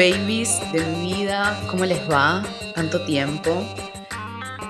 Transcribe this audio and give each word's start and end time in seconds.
Babies 0.00 0.58
de 0.72 0.80
mi 0.80 1.12
vida, 1.12 1.60
¿cómo 1.68 1.84
les 1.84 2.00
va? 2.10 2.42
Tanto 2.74 3.04
tiempo. 3.04 3.62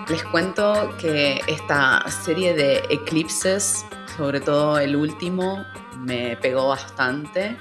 Les 0.08 0.24
cuento 0.24 0.92
que 0.98 1.40
esta 1.46 2.04
serie 2.24 2.52
de 2.52 2.82
eclipses, 2.90 3.84
sobre 4.16 4.40
todo 4.40 4.80
el 4.80 4.96
último, 4.96 5.64
me 5.98 6.36
pegó 6.38 6.66
bastante 6.66 7.56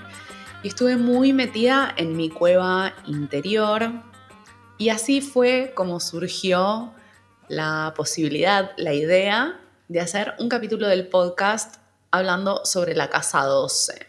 y 0.64 0.70
estuve 0.70 0.98
muy 0.98 1.32
metida 1.32 1.94
en 1.95 2.18
mi 2.18 2.32
cueva 2.32 2.95
interior 3.05 3.92
y 4.80 4.90
así 4.90 5.22
fue 5.22 5.72
como 5.76 6.00
surgió 6.00 6.95
la 7.50 7.94
posibilidad, 7.95 8.72
la 8.78 8.95
idea 8.95 9.62
de 9.90 10.00
hacer 10.00 10.34
un 10.40 10.50
capítulo 10.50 10.88
del 10.88 11.08
podcast 11.08 11.76
hablando 12.09 12.66
sobre 12.66 12.95
la 12.95 13.12
casa 13.12 13.44
12. 13.44 14.08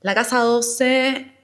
La 0.00 0.16
casa 0.16 0.40
12 0.40 1.35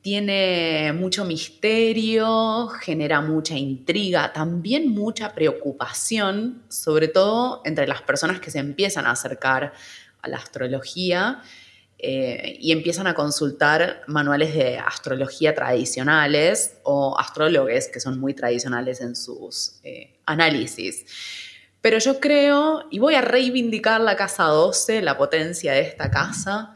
tiene 0.00 0.92
mucho 0.92 1.24
misterio, 1.24 2.68
genera 2.68 3.20
mucha 3.20 3.56
intriga, 3.56 4.32
también 4.32 4.88
mucha 4.88 5.34
preocupación, 5.34 6.62
sobre 6.68 7.08
todo 7.08 7.62
entre 7.64 7.86
las 7.86 8.02
personas 8.02 8.40
que 8.40 8.50
se 8.50 8.58
empiezan 8.58 9.06
a 9.06 9.12
acercar 9.12 9.72
a 10.22 10.28
la 10.28 10.36
astrología 10.36 11.42
eh, 11.98 12.56
y 12.60 12.70
empiezan 12.70 13.08
a 13.08 13.14
consultar 13.14 14.02
manuales 14.06 14.54
de 14.54 14.78
astrología 14.78 15.52
tradicionales 15.52 16.78
o 16.84 17.18
astrólogos 17.18 17.88
que 17.88 17.98
son 17.98 18.20
muy 18.20 18.34
tradicionales 18.34 19.00
en 19.00 19.16
sus 19.16 19.80
eh, 19.82 20.20
análisis. 20.24 21.04
Pero 21.80 21.98
yo 21.98 22.20
creo, 22.20 22.84
y 22.90 23.00
voy 23.00 23.14
a 23.14 23.20
reivindicar 23.20 24.00
la 24.00 24.16
casa 24.16 24.44
12, 24.44 25.02
la 25.02 25.18
potencia 25.18 25.72
de 25.72 25.80
esta 25.80 26.10
casa, 26.10 26.74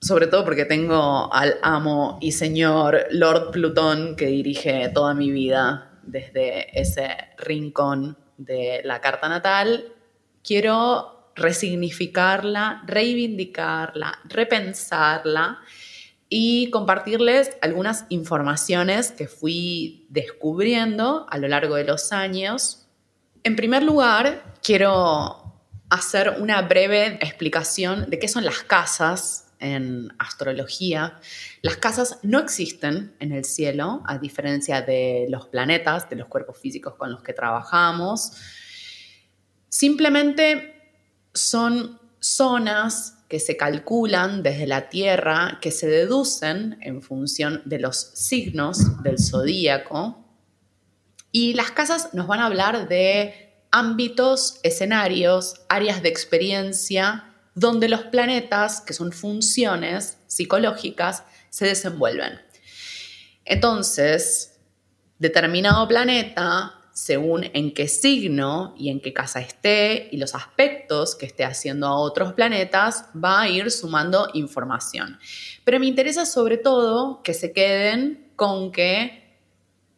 sobre 0.00 0.26
todo 0.28 0.44
porque 0.44 0.64
tengo 0.64 1.32
al 1.32 1.56
amo 1.62 2.18
y 2.20 2.32
señor 2.32 3.06
Lord 3.10 3.50
Plutón 3.50 4.16
que 4.16 4.26
dirige 4.26 4.88
toda 4.90 5.14
mi 5.14 5.30
vida 5.30 5.90
desde 6.02 6.80
ese 6.80 7.08
rincón 7.36 8.16
de 8.36 8.80
la 8.84 9.00
carta 9.00 9.28
natal, 9.28 9.92
quiero 10.42 11.32
resignificarla, 11.34 12.82
reivindicarla, 12.86 14.18
repensarla 14.24 15.58
y 16.28 16.70
compartirles 16.70 17.56
algunas 17.62 18.04
informaciones 18.08 19.12
que 19.12 19.28
fui 19.28 20.06
descubriendo 20.08 21.26
a 21.30 21.38
lo 21.38 21.48
largo 21.48 21.76
de 21.76 21.84
los 21.84 22.12
años. 22.12 22.86
En 23.44 23.56
primer 23.56 23.82
lugar, 23.82 24.54
quiero 24.62 25.54
hacer 25.90 26.36
una 26.38 26.60
breve 26.62 27.18
explicación 27.20 28.10
de 28.10 28.18
qué 28.18 28.28
son 28.28 28.44
las 28.44 28.58
casas 28.58 29.47
en 29.60 30.12
astrología, 30.18 31.20
las 31.62 31.76
casas 31.76 32.18
no 32.22 32.38
existen 32.38 33.14
en 33.20 33.32
el 33.32 33.44
cielo, 33.44 34.02
a 34.06 34.18
diferencia 34.18 34.82
de 34.82 35.26
los 35.28 35.46
planetas, 35.46 36.08
de 36.08 36.16
los 36.16 36.28
cuerpos 36.28 36.58
físicos 36.58 36.94
con 36.94 37.10
los 37.10 37.22
que 37.22 37.32
trabajamos. 37.32 38.32
Simplemente 39.68 40.74
son 41.34 42.00
zonas 42.20 43.18
que 43.28 43.40
se 43.40 43.56
calculan 43.56 44.42
desde 44.42 44.66
la 44.66 44.88
Tierra, 44.88 45.58
que 45.60 45.70
se 45.70 45.86
deducen 45.86 46.78
en 46.80 47.02
función 47.02 47.62
de 47.66 47.78
los 47.78 47.96
signos 48.14 49.02
del 49.02 49.18
zodíaco. 49.18 50.24
Y 51.30 51.52
las 51.52 51.70
casas 51.70 52.14
nos 52.14 52.26
van 52.26 52.40
a 52.40 52.46
hablar 52.46 52.88
de 52.88 53.66
ámbitos, 53.70 54.60
escenarios, 54.62 55.60
áreas 55.68 56.02
de 56.02 56.08
experiencia 56.08 57.27
donde 57.58 57.88
los 57.88 58.02
planetas, 58.04 58.80
que 58.80 58.92
son 58.92 59.12
funciones 59.12 60.18
psicológicas, 60.28 61.24
se 61.50 61.66
desenvuelven. 61.66 62.40
Entonces, 63.44 64.60
determinado 65.18 65.88
planeta, 65.88 66.74
según 66.92 67.50
en 67.54 67.74
qué 67.74 67.88
signo 67.88 68.74
y 68.78 68.90
en 68.90 69.00
qué 69.00 69.12
casa 69.12 69.40
esté 69.40 70.08
y 70.12 70.18
los 70.18 70.34
aspectos 70.34 71.16
que 71.16 71.26
esté 71.26 71.44
haciendo 71.44 71.86
a 71.86 71.98
otros 71.98 72.32
planetas, 72.32 73.06
va 73.12 73.40
a 73.40 73.48
ir 73.48 73.70
sumando 73.70 74.28
información. 74.34 75.18
Pero 75.64 75.80
me 75.80 75.86
interesa 75.86 76.26
sobre 76.26 76.58
todo 76.58 77.22
que 77.22 77.34
se 77.34 77.52
queden 77.52 78.32
con 78.36 78.70
que 78.70 79.36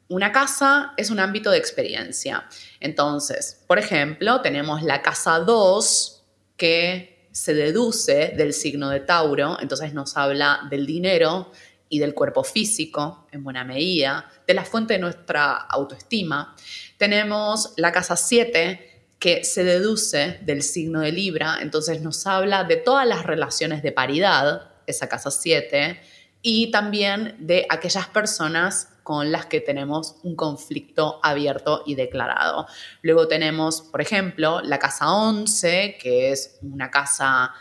una 0.08 0.32
casa 0.32 0.94
es 0.96 1.10
un 1.10 1.20
ámbito 1.20 1.50
de 1.50 1.58
experiencia. 1.58 2.48
Entonces, 2.80 3.62
por 3.66 3.78
ejemplo, 3.78 4.40
tenemos 4.40 4.82
la 4.82 5.02
casa 5.02 5.40
2 5.40 6.24
que 6.56 7.19
se 7.32 7.54
deduce 7.54 8.32
del 8.36 8.52
signo 8.52 8.90
de 8.90 9.00
Tauro, 9.00 9.58
entonces 9.60 9.94
nos 9.94 10.16
habla 10.16 10.60
del 10.70 10.86
dinero 10.86 11.52
y 11.88 11.98
del 11.98 12.14
cuerpo 12.14 12.44
físico 12.44 13.26
en 13.32 13.42
buena 13.42 13.64
medida, 13.64 14.30
de 14.46 14.54
la 14.54 14.64
fuente 14.64 14.94
de 14.94 15.00
nuestra 15.00 15.54
autoestima. 15.54 16.54
Tenemos 16.96 17.72
la 17.76 17.92
casa 17.92 18.16
7 18.16 18.86
que 19.18 19.44
se 19.44 19.64
deduce 19.64 20.38
del 20.42 20.62
signo 20.62 21.00
de 21.00 21.12
Libra, 21.12 21.58
entonces 21.60 22.00
nos 22.00 22.26
habla 22.26 22.64
de 22.64 22.76
todas 22.76 23.06
las 23.06 23.26
relaciones 23.26 23.82
de 23.82 23.92
paridad, 23.92 24.70
esa 24.86 25.08
casa 25.08 25.30
7, 25.30 26.00
y 26.42 26.70
también 26.70 27.36
de 27.38 27.66
aquellas 27.68 28.08
personas 28.08 28.88
con 29.10 29.32
las 29.32 29.46
que 29.46 29.60
tenemos 29.60 30.18
un 30.22 30.36
conflicto 30.36 31.18
abierto 31.24 31.82
y 31.84 31.96
declarado. 31.96 32.68
Luego 33.02 33.26
tenemos, 33.26 33.82
por 33.82 34.00
ejemplo, 34.00 34.60
la 34.60 34.78
casa 34.78 35.10
11, 35.12 35.98
que 36.00 36.30
es 36.30 36.60
una 36.62 36.92
casa 36.92 37.52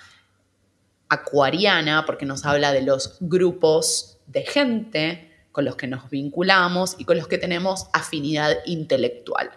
acuariana, 1.08 2.06
porque 2.06 2.28
nos 2.28 2.46
habla 2.46 2.72
de 2.72 2.84
los 2.84 3.18
grupos 3.20 4.20
de 4.28 4.44
gente 4.44 5.48
con 5.52 5.66
los 5.66 5.76
que 5.76 5.88
nos 5.88 6.08
vinculamos 6.12 6.96
y 7.00 7.06
con 7.06 7.18
los 7.18 7.28
que 7.28 7.40
tenemos 7.40 7.88
afinidad 7.94 8.58
intelectual. 8.68 9.50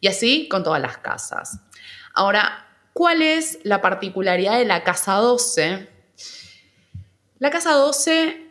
Y 0.00 0.08
así 0.08 0.46
con 0.46 0.62
todas 0.62 0.82
las 0.82 0.98
casas. 0.98 1.58
Ahora, 2.12 2.68
¿cuál 2.92 3.22
es 3.22 3.60
la 3.62 3.80
particularidad 3.80 4.58
de 4.58 4.66
la 4.66 4.84
casa 4.84 5.14
12? 5.14 5.88
La 7.38 7.48
casa 7.48 7.72
12 7.72 8.43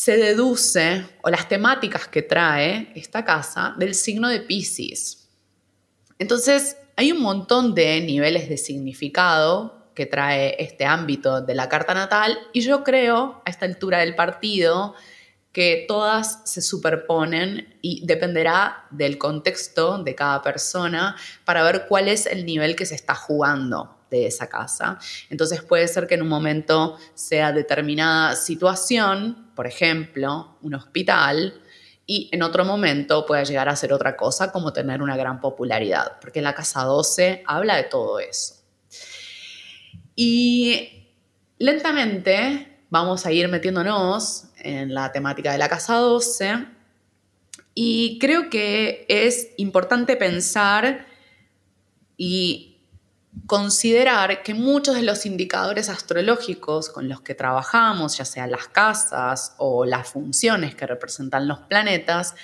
se 0.00 0.16
deduce, 0.16 1.04
o 1.20 1.28
las 1.28 1.46
temáticas 1.46 2.08
que 2.08 2.22
trae 2.22 2.90
esta 2.94 3.22
casa, 3.22 3.74
del 3.76 3.94
signo 3.94 4.28
de 4.28 4.40
Pisces. 4.40 5.28
Entonces, 6.18 6.78
hay 6.96 7.12
un 7.12 7.20
montón 7.20 7.74
de 7.74 8.00
niveles 8.00 8.48
de 8.48 8.56
significado 8.56 9.90
que 9.94 10.06
trae 10.06 10.56
este 10.58 10.86
ámbito 10.86 11.42
de 11.42 11.54
la 11.54 11.68
carta 11.68 11.92
natal 11.92 12.38
y 12.54 12.62
yo 12.62 12.82
creo, 12.82 13.42
a 13.44 13.50
esta 13.50 13.66
altura 13.66 13.98
del 13.98 14.14
partido, 14.14 14.94
que 15.52 15.84
todas 15.86 16.50
se 16.50 16.62
superponen 16.62 17.78
y 17.82 18.06
dependerá 18.06 18.86
del 18.90 19.18
contexto 19.18 20.02
de 20.02 20.14
cada 20.14 20.40
persona 20.40 21.14
para 21.44 21.62
ver 21.62 21.84
cuál 21.86 22.08
es 22.08 22.24
el 22.24 22.46
nivel 22.46 22.74
que 22.74 22.86
se 22.86 22.94
está 22.94 23.14
jugando 23.14 23.99
de 24.10 24.26
esa 24.26 24.48
casa. 24.48 24.98
Entonces 25.28 25.62
puede 25.62 25.86
ser 25.88 26.06
que 26.06 26.14
en 26.14 26.22
un 26.22 26.28
momento 26.28 26.98
sea 27.14 27.52
determinada 27.52 28.34
situación, 28.36 29.52
por 29.54 29.66
ejemplo, 29.66 30.58
un 30.62 30.74
hospital, 30.74 31.60
y 32.06 32.28
en 32.32 32.42
otro 32.42 32.64
momento 32.64 33.24
pueda 33.24 33.44
llegar 33.44 33.68
a 33.68 33.76
ser 33.76 33.92
otra 33.92 34.16
cosa 34.16 34.50
como 34.50 34.72
tener 34.72 35.00
una 35.00 35.16
gran 35.16 35.40
popularidad, 35.40 36.18
porque 36.20 36.42
la 36.42 36.56
casa 36.56 36.82
12 36.82 37.44
habla 37.46 37.76
de 37.76 37.84
todo 37.84 38.18
eso. 38.18 38.56
Y 40.16 41.06
lentamente 41.58 42.80
vamos 42.90 43.26
a 43.26 43.32
ir 43.32 43.46
metiéndonos 43.46 44.46
en 44.58 44.92
la 44.92 45.12
temática 45.12 45.52
de 45.52 45.58
la 45.58 45.68
casa 45.68 45.94
12 45.94 46.66
y 47.74 48.18
creo 48.18 48.50
que 48.50 49.06
es 49.08 49.50
importante 49.56 50.16
pensar 50.16 51.06
y 52.16 52.69
considerar 53.46 54.42
que 54.42 54.54
muchos 54.54 54.94
de 54.94 55.02
los 55.02 55.26
indicadores 55.26 55.88
astrológicos 55.88 56.88
con 56.88 57.08
los 57.08 57.20
que 57.20 57.34
trabajamos, 57.34 58.18
ya 58.18 58.24
sean 58.24 58.50
las 58.50 58.68
casas 58.68 59.54
o 59.58 59.84
las 59.84 60.08
funciones 60.08 60.74
que 60.74 60.86
representan 60.86 61.46
los 61.46 61.60
planetas, 61.60 62.34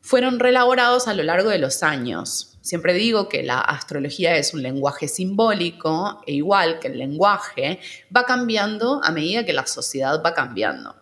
fueron 0.00 0.38
relaborados 0.38 1.08
a 1.08 1.14
lo 1.14 1.22
largo 1.22 1.50
de 1.50 1.58
los 1.58 1.82
años. 1.82 2.58
Siempre 2.60 2.92
digo 2.94 3.28
que 3.28 3.42
la 3.42 3.60
astrología 3.60 4.36
es 4.36 4.54
un 4.54 4.62
lenguaje 4.62 5.08
simbólico 5.08 6.22
e 6.26 6.32
igual 6.32 6.78
que 6.78 6.88
el 6.88 6.98
lenguaje 6.98 7.78
va 8.14 8.24
cambiando 8.24 9.00
a 9.02 9.10
medida 9.12 9.44
que 9.44 9.52
la 9.52 9.66
sociedad 9.66 10.22
va 10.24 10.34
cambiando. 10.34 10.94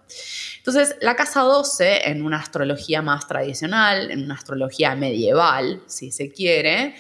Entonces, 0.59 0.95
la 1.01 1.17
casa 1.17 1.41
12 1.41 2.09
en 2.09 2.23
una 2.23 2.39
astrología 2.39 3.03
más 3.03 3.27
tradicional, 3.27 4.13
en 4.13 4.23
una 4.25 4.35
astrología 4.35 4.95
medieval, 4.95 5.83
si 5.87 6.13
se 6.13 6.31
quiere, 6.31 6.95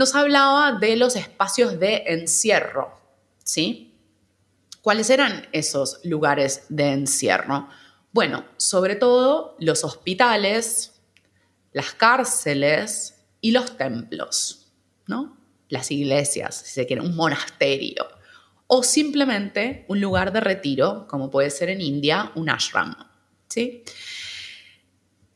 nos 0.00 0.14
hablaba 0.14 0.78
de 0.78 0.96
los 0.96 1.14
espacios 1.14 1.78
de 1.78 2.04
encierro, 2.06 2.98
¿sí? 3.44 3.92
¿Cuáles 4.80 5.10
eran 5.10 5.46
esos 5.52 6.00
lugares 6.04 6.64
de 6.70 6.92
encierro? 6.92 7.68
Bueno, 8.10 8.46
sobre 8.56 8.96
todo 8.96 9.56
los 9.58 9.84
hospitales, 9.84 11.02
las 11.74 11.92
cárceles 11.92 13.26
y 13.42 13.50
los 13.50 13.76
templos, 13.76 14.72
¿no? 15.06 15.36
Las 15.68 15.90
iglesias, 15.90 16.54
si 16.64 16.70
se 16.70 16.86
quiere, 16.86 17.02
un 17.02 17.14
monasterio. 17.14 18.08
o 18.72 18.82
simplemente 18.82 19.84
un 19.88 20.00
lugar 20.00 20.32
de 20.32 20.40
retiro, 20.40 21.06
como 21.08 21.28
puede 21.28 21.50
ser 21.50 21.68
en 21.68 21.82
India 21.82 22.32
un 22.36 22.48
ashram. 22.48 22.94
¿sí? 23.48 23.82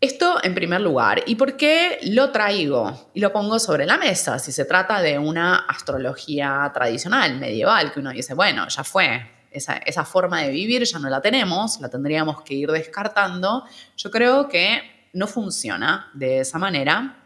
Esto 0.04 0.36
en 0.42 0.54
primer 0.54 0.82
lugar. 0.82 1.22
¿Y 1.24 1.34
por 1.36 1.56
qué 1.56 1.98
lo 2.02 2.30
traigo 2.30 3.08
y 3.14 3.20
lo 3.20 3.32
pongo 3.32 3.58
sobre 3.58 3.86
la 3.86 3.96
mesa? 3.96 4.38
Si 4.38 4.52
se 4.52 4.66
trata 4.66 5.00
de 5.00 5.18
una 5.18 5.60
astrología 5.60 6.70
tradicional, 6.74 7.38
medieval, 7.38 7.90
que 7.90 8.00
uno 8.00 8.10
dice, 8.10 8.34
bueno, 8.34 8.68
ya 8.68 8.84
fue, 8.84 9.46
esa, 9.50 9.78
esa, 9.78 10.04
forma 10.04 10.42
de 10.42 10.50
vivir 10.50 10.84
ya 10.84 10.98
no 10.98 11.08
la 11.08 11.22
tenemos, 11.22 11.80
la 11.80 11.88
tendríamos 11.88 12.42
que 12.42 12.52
ir 12.52 12.70
descartando. 12.70 13.64
Yo 13.96 14.10
creo 14.10 14.46
que 14.46 15.08
no 15.14 15.26
funciona 15.26 16.10
de 16.12 16.40
esa 16.40 16.58
manera 16.58 17.24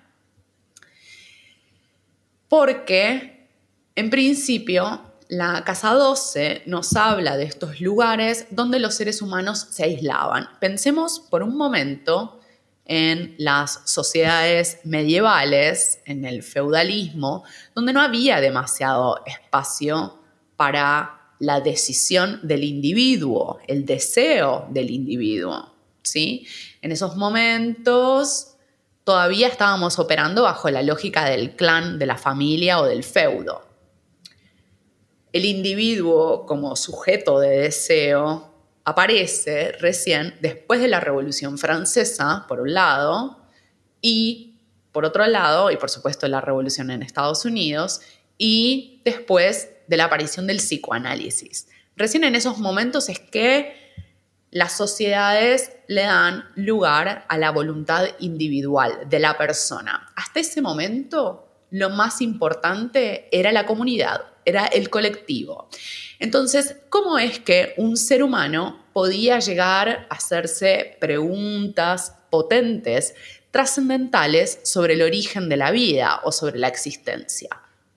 porque, 2.48 3.48
en 3.96 4.08
principio, 4.08 5.02
la 5.26 5.64
Casa 5.64 5.94
12 5.94 6.62
nos 6.66 6.94
habla 6.94 7.36
de 7.36 7.42
estos 7.42 7.80
lugares 7.80 8.46
donde 8.50 8.78
los 8.78 8.94
seres 8.94 9.20
humanos 9.20 9.66
se 9.68 9.82
aislaban. 9.82 10.48
Pensemos 10.60 11.18
por 11.18 11.42
un 11.42 11.56
momento 11.56 12.37
en 12.88 13.34
las 13.38 13.82
sociedades 13.84 14.80
medievales, 14.84 16.00
en 16.06 16.24
el 16.24 16.42
feudalismo, 16.42 17.44
donde 17.74 17.92
no 17.92 18.00
había 18.00 18.40
demasiado 18.40 19.22
espacio 19.26 20.18
para 20.56 21.34
la 21.38 21.60
decisión 21.60 22.40
del 22.42 22.64
individuo, 22.64 23.58
el 23.68 23.84
deseo 23.84 24.66
del 24.70 24.90
individuo. 24.90 25.72
¿sí? 26.02 26.46
En 26.80 26.90
esos 26.90 27.14
momentos 27.14 28.54
todavía 29.04 29.48
estábamos 29.48 29.98
operando 29.98 30.42
bajo 30.42 30.70
la 30.70 30.82
lógica 30.82 31.26
del 31.26 31.56
clan, 31.56 31.98
de 31.98 32.06
la 32.06 32.16
familia 32.16 32.80
o 32.80 32.86
del 32.86 33.04
feudo. 33.04 33.68
El 35.30 35.44
individuo 35.44 36.46
como 36.46 36.74
sujeto 36.74 37.38
de 37.38 37.50
deseo 37.50 38.47
aparece 38.88 39.72
recién 39.80 40.34
después 40.40 40.80
de 40.80 40.88
la 40.88 40.98
Revolución 40.98 41.58
Francesa, 41.58 42.46
por 42.48 42.60
un 42.60 42.72
lado, 42.72 43.42
y 44.00 44.60
por 44.92 45.04
otro 45.04 45.26
lado, 45.26 45.70
y 45.70 45.76
por 45.76 45.90
supuesto 45.90 46.26
la 46.26 46.40
Revolución 46.40 46.90
en 46.90 47.02
Estados 47.02 47.44
Unidos, 47.44 48.00
y 48.38 49.02
después 49.04 49.68
de 49.88 49.96
la 49.98 50.04
aparición 50.04 50.46
del 50.46 50.56
psicoanálisis. 50.56 51.68
Recién 51.96 52.24
en 52.24 52.34
esos 52.34 52.56
momentos 52.58 53.10
es 53.10 53.18
que 53.18 53.76
las 54.50 54.72
sociedades 54.72 55.72
le 55.86 56.02
dan 56.02 56.46
lugar 56.54 57.26
a 57.28 57.36
la 57.36 57.50
voluntad 57.50 58.06
individual 58.20 59.00
de 59.06 59.18
la 59.18 59.36
persona. 59.36 60.10
Hasta 60.16 60.40
ese 60.40 60.62
momento, 60.62 61.46
lo 61.70 61.90
más 61.90 62.22
importante 62.22 63.28
era 63.30 63.52
la 63.52 63.66
comunidad, 63.66 64.22
era 64.48 64.66
el 64.66 64.90
colectivo. 64.90 65.68
Entonces, 66.18 66.76
¿cómo 66.88 67.18
es 67.18 67.38
que 67.38 67.74
un 67.76 67.96
ser 67.96 68.22
humano 68.22 68.86
podía 68.92 69.38
llegar 69.38 70.06
a 70.10 70.14
hacerse 70.14 70.96
preguntas 71.00 72.14
potentes, 72.30 73.14
trascendentales 73.50 74.60
sobre 74.64 74.94
el 74.94 75.02
origen 75.02 75.48
de 75.48 75.56
la 75.56 75.70
vida 75.70 76.20
o 76.24 76.32
sobre 76.32 76.58
la 76.58 76.68
existencia? 76.68 77.48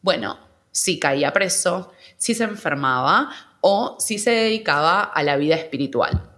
Bueno, 0.01 0.39
si 0.71 0.99
caía 0.99 1.33
preso, 1.33 1.91
si 2.17 2.35
se 2.35 2.43
enfermaba 2.43 3.57
o 3.61 3.97
si 3.99 4.19
se 4.19 4.31
dedicaba 4.31 5.01
a 5.01 5.23
la 5.23 5.37
vida 5.37 5.55
espiritual. 5.55 6.29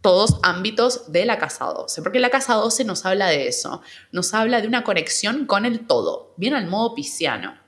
Todos 0.00 0.38
ámbitos 0.42 1.12
de 1.12 1.26
la 1.26 1.38
casa 1.38 1.66
12, 1.66 2.02
porque 2.02 2.20
la 2.20 2.30
casa 2.30 2.54
12 2.54 2.84
nos 2.84 3.04
habla 3.04 3.28
de 3.28 3.48
eso, 3.48 3.82
nos 4.12 4.32
habla 4.32 4.60
de 4.60 4.68
una 4.68 4.82
conexión 4.82 5.44
con 5.44 5.66
el 5.66 5.86
todo, 5.86 6.32
bien 6.36 6.54
al 6.54 6.66
modo 6.68 6.94
pisciano. 6.94 7.58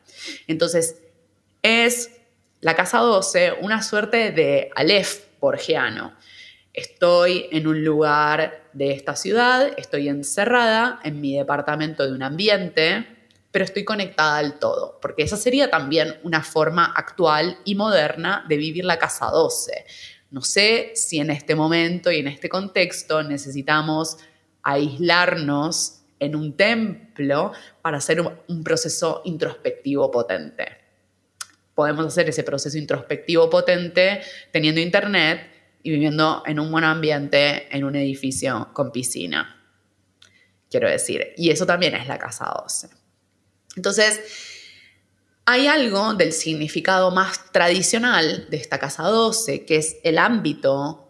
Entonces, 0.47 1.02
es 1.63 2.11
la 2.61 2.75
casa 2.75 2.99
12 2.99 3.55
una 3.61 3.83
suerte 3.83 4.33
de 4.33 4.71
Aleph 4.75 5.25
borgiano. 5.41 6.13
Estoy 6.73 7.47
en 7.53 7.67
un 7.67 7.85
lugar 7.85 8.69
de 8.73 8.93
esta 8.93 9.15
ciudad, 9.15 9.73
estoy 9.77 10.09
encerrada 10.09 11.01
en 11.05 11.21
mi 11.21 11.37
departamento 11.37 12.05
de 12.05 12.13
un 12.13 12.23
ambiente, 12.23 13.07
pero 13.51 13.65
estoy 13.65 13.85
conectada 13.85 14.39
al 14.39 14.59
todo, 14.59 14.99
porque 15.01 15.23
esa 15.23 15.37
sería 15.37 15.71
también 15.71 16.19
una 16.23 16.43
forma 16.43 16.87
actual 16.87 17.59
y 17.65 17.75
moderna 17.75 18.45
de 18.49 18.57
vivir 18.57 18.85
la 18.85 18.99
casa 18.99 19.27
12. 19.27 19.85
No 20.31 20.41
sé 20.41 20.93
si 20.95 21.19
en 21.19 21.31
este 21.31 21.55
momento 21.55 22.11
y 22.11 22.21
en 22.21 22.29
este 22.29 22.49
contexto 22.49 23.23
necesitamos 23.23 24.17
aislarnos 24.63 26.01
en 26.19 26.35
un 26.37 26.57
templo 26.57 27.53
para 27.83 27.99
hacer 27.99 28.21
un 28.21 28.65
proceso 28.65 29.21
introspectivo 29.25 30.11
potente 30.11 30.82
podemos 31.75 32.07
hacer 32.07 32.29
ese 32.29 32.43
proceso 32.43 32.79
introspectivo 32.79 33.49
potente 33.49 34.21
teniendo 34.51 34.81
internet 34.81 35.51
y 35.83 35.91
viviendo 35.91 36.43
en 36.47 36.61
un 36.61 36.71
buen 36.71 36.85
ambiente 36.85 37.75
en 37.75 37.85
un 37.85 37.97
edificio 37.97 38.71
con 38.73 38.93
piscina. 38.93 39.59
Quiero 40.71 40.89
decir, 40.89 41.33
y 41.37 41.51
eso 41.51 41.67
también 41.67 41.95
es 41.95 42.07
la 42.07 42.19
casa 42.19 42.53
12. 42.63 42.89
Entonces, 43.77 44.21
hay 45.45 45.67
algo 45.67 46.15
del 46.15 46.33
significado 46.33 47.11
más 47.11 47.53
tradicional 47.53 48.47
de 48.49 48.57
esta 48.57 48.79
casa 48.79 49.03
12, 49.05 49.65
que 49.65 49.77
es 49.77 49.97
el 50.05 50.19
ámbito 50.19 51.03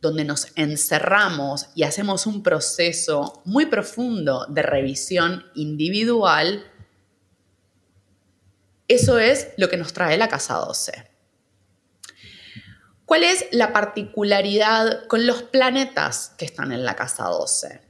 donde 0.00 0.24
nos 0.24 0.48
encerramos 0.56 1.66
y 1.74 1.82
hacemos 1.82 2.26
un 2.26 2.42
proceso 2.42 3.42
muy 3.44 3.66
profundo 3.66 4.46
de 4.48 4.62
revisión 4.62 5.46
individual 5.54 6.64
eso 8.88 9.18
es 9.18 9.48
lo 9.56 9.68
que 9.68 9.76
nos 9.76 9.92
trae 9.92 10.16
la 10.16 10.28
casa 10.28 10.54
12. 10.54 11.08
¿Cuál 13.04 13.24
es 13.24 13.46
la 13.52 13.72
particularidad 13.72 15.06
con 15.06 15.26
los 15.26 15.42
planetas 15.42 16.34
que 16.36 16.44
están 16.44 16.72
en 16.72 16.84
la 16.84 16.96
casa 16.96 17.24
12? 17.24 17.80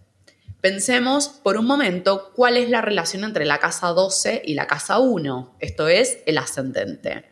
Pensemos 0.60 1.28
por 1.28 1.56
un 1.56 1.66
momento 1.66 2.32
cuál 2.34 2.56
es 2.56 2.68
la 2.68 2.80
relación 2.80 3.22
entre 3.22 3.44
la 3.44 3.58
casa 3.58 3.88
12 3.88 4.42
y 4.44 4.54
la 4.54 4.66
casa 4.66 4.98
1, 4.98 5.56
esto 5.60 5.86
es 5.88 6.18
el 6.26 6.36
ascendente. 6.36 7.24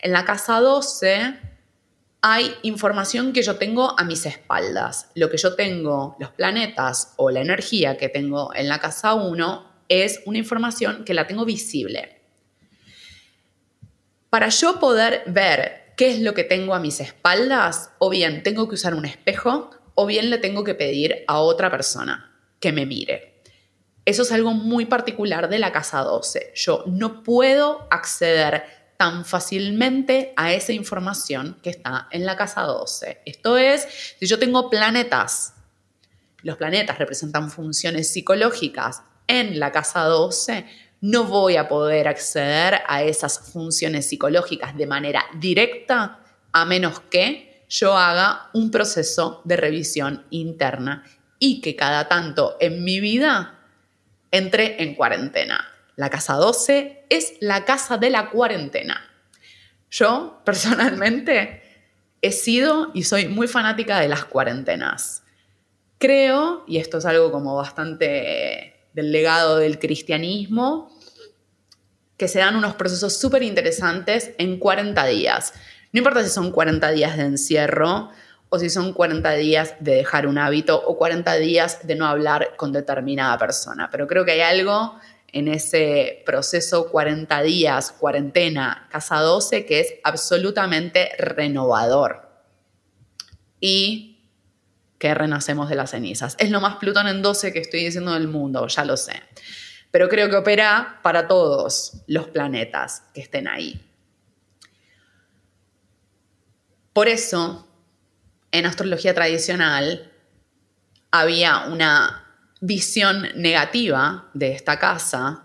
En 0.00 0.12
la 0.12 0.26
casa 0.26 0.60
12 0.60 1.34
hay 2.20 2.54
información 2.62 3.32
que 3.32 3.42
yo 3.42 3.56
tengo 3.56 3.98
a 3.98 4.04
mis 4.04 4.26
espaldas. 4.26 5.10
Lo 5.14 5.30
que 5.30 5.38
yo 5.38 5.54
tengo, 5.54 6.16
los 6.18 6.30
planetas 6.30 7.14
o 7.16 7.30
la 7.30 7.40
energía 7.40 7.96
que 7.96 8.08
tengo 8.08 8.54
en 8.54 8.68
la 8.68 8.80
casa 8.80 9.14
1 9.14 9.74
es 9.88 10.20
una 10.24 10.38
información 10.38 11.04
que 11.04 11.14
la 11.14 11.26
tengo 11.26 11.44
visible. 11.44 12.13
Para 14.34 14.48
yo 14.48 14.80
poder 14.80 15.22
ver 15.28 15.92
qué 15.96 16.10
es 16.10 16.18
lo 16.18 16.34
que 16.34 16.42
tengo 16.42 16.74
a 16.74 16.80
mis 16.80 16.98
espaldas, 16.98 17.90
o 18.00 18.10
bien 18.10 18.42
tengo 18.42 18.68
que 18.68 18.74
usar 18.74 18.96
un 18.96 19.04
espejo, 19.04 19.70
o 19.94 20.06
bien 20.06 20.28
le 20.28 20.38
tengo 20.38 20.64
que 20.64 20.74
pedir 20.74 21.22
a 21.28 21.38
otra 21.38 21.70
persona 21.70 22.36
que 22.58 22.72
me 22.72 22.84
mire. 22.84 23.44
Eso 24.04 24.22
es 24.22 24.32
algo 24.32 24.50
muy 24.50 24.86
particular 24.86 25.48
de 25.48 25.60
la 25.60 25.70
casa 25.70 26.00
12. 26.00 26.50
Yo 26.56 26.82
no 26.88 27.22
puedo 27.22 27.86
acceder 27.92 28.64
tan 28.96 29.24
fácilmente 29.24 30.32
a 30.34 30.52
esa 30.52 30.72
información 30.72 31.56
que 31.62 31.70
está 31.70 32.08
en 32.10 32.26
la 32.26 32.36
casa 32.36 32.62
12. 32.62 33.20
Esto 33.24 33.56
es, 33.56 33.86
si 34.18 34.26
yo 34.26 34.40
tengo 34.40 34.68
planetas, 34.68 35.54
los 36.42 36.56
planetas 36.56 36.98
representan 36.98 37.52
funciones 37.52 38.10
psicológicas 38.12 39.02
en 39.28 39.60
la 39.60 39.70
casa 39.70 40.02
12, 40.02 40.66
no 41.04 41.24
voy 41.24 41.56
a 41.56 41.68
poder 41.68 42.08
acceder 42.08 42.80
a 42.86 43.02
esas 43.02 43.38
funciones 43.52 44.08
psicológicas 44.08 44.74
de 44.74 44.86
manera 44.86 45.22
directa 45.34 46.20
a 46.50 46.64
menos 46.64 47.00
que 47.10 47.66
yo 47.68 47.94
haga 47.94 48.48
un 48.54 48.70
proceso 48.70 49.42
de 49.44 49.58
revisión 49.58 50.24
interna 50.30 51.04
y 51.38 51.60
que 51.60 51.76
cada 51.76 52.08
tanto 52.08 52.56
en 52.58 52.84
mi 52.84 53.00
vida 53.00 53.60
entre 54.30 54.82
en 54.82 54.94
cuarentena. 54.94 55.68
La 55.96 56.08
casa 56.08 56.36
12 56.36 57.04
es 57.10 57.34
la 57.40 57.66
casa 57.66 57.98
de 57.98 58.08
la 58.08 58.30
cuarentena. 58.30 58.98
Yo 59.90 60.40
personalmente 60.42 61.62
he 62.22 62.32
sido 62.32 62.92
y 62.94 63.02
soy 63.02 63.28
muy 63.28 63.46
fanática 63.46 64.00
de 64.00 64.08
las 64.08 64.24
cuarentenas. 64.24 65.22
Creo, 65.98 66.64
y 66.66 66.78
esto 66.78 66.96
es 66.96 67.04
algo 67.04 67.30
como 67.30 67.54
bastante 67.56 68.74
del 68.94 69.12
legado 69.12 69.58
del 69.58 69.78
cristianismo, 69.78 70.93
que 72.16 72.28
se 72.28 72.38
dan 72.38 72.56
unos 72.56 72.74
procesos 72.74 73.16
súper 73.18 73.42
interesantes 73.42 74.30
en 74.38 74.58
40 74.58 75.04
días. 75.06 75.52
No 75.92 75.98
importa 75.98 76.22
si 76.22 76.30
son 76.30 76.50
40 76.50 76.90
días 76.90 77.16
de 77.16 77.24
encierro 77.24 78.10
o 78.48 78.58
si 78.58 78.70
son 78.70 78.92
40 78.92 79.32
días 79.32 79.74
de 79.80 79.96
dejar 79.96 80.26
un 80.26 80.38
hábito 80.38 80.80
o 80.86 80.96
40 80.96 81.34
días 81.36 81.86
de 81.86 81.96
no 81.96 82.06
hablar 82.06 82.54
con 82.56 82.72
determinada 82.72 83.36
persona, 83.38 83.88
pero 83.90 84.06
creo 84.06 84.24
que 84.24 84.32
hay 84.32 84.40
algo 84.40 84.96
en 85.32 85.48
ese 85.48 86.22
proceso 86.24 86.88
40 86.90 87.42
días, 87.42 87.90
cuarentena, 87.90 88.86
casa 88.92 89.16
12, 89.18 89.66
que 89.66 89.80
es 89.80 89.94
absolutamente 90.04 91.10
renovador. 91.18 92.28
Y 93.60 94.12
que 94.98 95.12
renacemos 95.12 95.68
de 95.68 95.74
las 95.74 95.90
cenizas. 95.90 96.36
Es 96.38 96.50
lo 96.50 96.60
más 96.60 96.76
Plutón 96.76 97.08
en 97.08 97.20
12 97.20 97.52
que 97.52 97.58
estoy 97.58 97.84
diciendo 97.84 98.12
del 98.12 98.28
mundo, 98.28 98.68
ya 98.68 98.84
lo 98.84 98.96
sé 98.96 99.14
pero 99.94 100.08
creo 100.08 100.28
que 100.28 100.34
opera 100.34 100.98
para 101.04 101.28
todos 101.28 102.02
los 102.08 102.26
planetas 102.26 103.04
que 103.14 103.20
estén 103.20 103.46
ahí. 103.46 103.80
Por 106.92 107.06
eso, 107.06 107.68
en 108.50 108.66
astrología 108.66 109.14
tradicional, 109.14 110.10
había 111.12 111.66
una 111.66 112.26
visión 112.60 113.28
negativa 113.36 114.30
de 114.34 114.50
esta 114.50 114.80
casa 114.80 115.44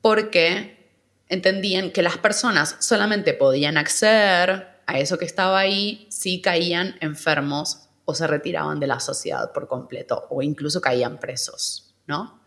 porque 0.00 0.94
entendían 1.28 1.90
que 1.90 2.02
las 2.02 2.18
personas 2.18 2.76
solamente 2.78 3.34
podían 3.34 3.76
acceder 3.76 4.78
a 4.86 5.00
eso 5.00 5.18
que 5.18 5.24
estaba 5.24 5.58
ahí 5.58 6.06
si 6.08 6.40
caían 6.40 6.94
enfermos 7.00 7.88
o 8.04 8.14
se 8.14 8.28
retiraban 8.28 8.78
de 8.78 8.86
la 8.86 9.00
sociedad 9.00 9.50
por 9.52 9.66
completo 9.66 10.28
o 10.30 10.40
incluso 10.40 10.80
caían 10.80 11.18
presos, 11.18 11.96
¿no? 12.06 12.41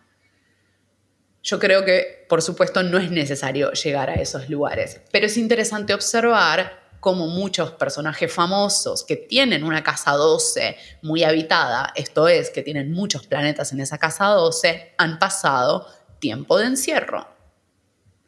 Yo 1.45 1.59
creo 1.59 1.85
que, 1.85 2.25
por 2.27 2.41
supuesto, 2.41 2.81
no 2.81 2.97
es 2.97 3.11
necesario 3.11 3.71
llegar 3.71 4.09
a 4.09 4.15
esos 4.15 4.49
lugares, 4.49 4.99
pero 5.11 5.27
es 5.27 5.37
interesante 5.37 5.93
observar 5.93 6.89
cómo 6.99 7.27
muchos 7.27 7.69
personajes 7.73 8.33
famosos 8.33 9.03
que 9.03 9.15
tienen 9.15 9.63
una 9.63 9.83
casa 9.83 10.13
12 10.13 10.75
muy 11.03 11.23
habitada, 11.23 11.93
esto 11.95 12.27
es, 12.27 12.49
que 12.49 12.63
tienen 12.63 12.91
muchos 12.91 13.27
planetas 13.27 13.71
en 13.73 13.79
esa 13.79 13.99
casa 13.99 14.25
12, 14.25 14.95
han 14.97 15.19
pasado 15.19 15.85
tiempo 16.17 16.57
de 16.57 16.65
encierro, 16.65 17.27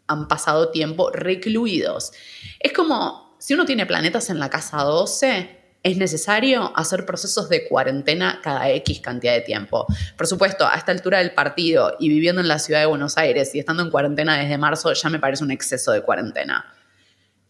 han 0.05 0.27
pasado 0.27 0.69
tiempo 0.69 1.09
recluidos. 1.09 2.11
Es 2.59 2.71
como 2.71 3.35
si 3.39 3.55
uno 3.55 3.65
tiene 3.65 3.87
planetas 3.87 4.29
en 4.29 4.37
la 4.37 4.51
casa 4.51 4.83
12, 4.83 5.66
es 5.87 5.97
necesario 5.97 6.73
hacer 6.75 7.05
procesos 7.05 7.47
de 7.47 7.65
cuarentena 7.65 8.41
cada 8.43 8.69
X 8.71 8.99
cantidad 8.99 9.33
de 9.33 9.41
tiempo. 9.41 9.87
Por 10.17 10.27
supuesto, 10.27 10.67
a 10.67 10.75
esta 10.75 10.91
altura 10.91 11.19
del 11.19 11.31
partido 11.31 11.95
y 11.97 12.09
viviendo 12.09 12.41
en 12.41 12.49
la 12.49 12.59
ciudad 12.59 12.81
de 12.81 12.87
Buenos 12.87 13.17
Aires 13.17 13.55
y 13.55 13.59
estando 13.59 13.83
en 13.83 13.89
cuarentena 13.89 14.37
desde 14.37 14.57
marzo, 14.57 14.91
ya 14.91 15.09
me 15.09 15.19
parece 15.19 15.45
un 15.45 15.51
exceso 15.51 15.93
de 15.93 16.01
cuarentena. 16.01 16.65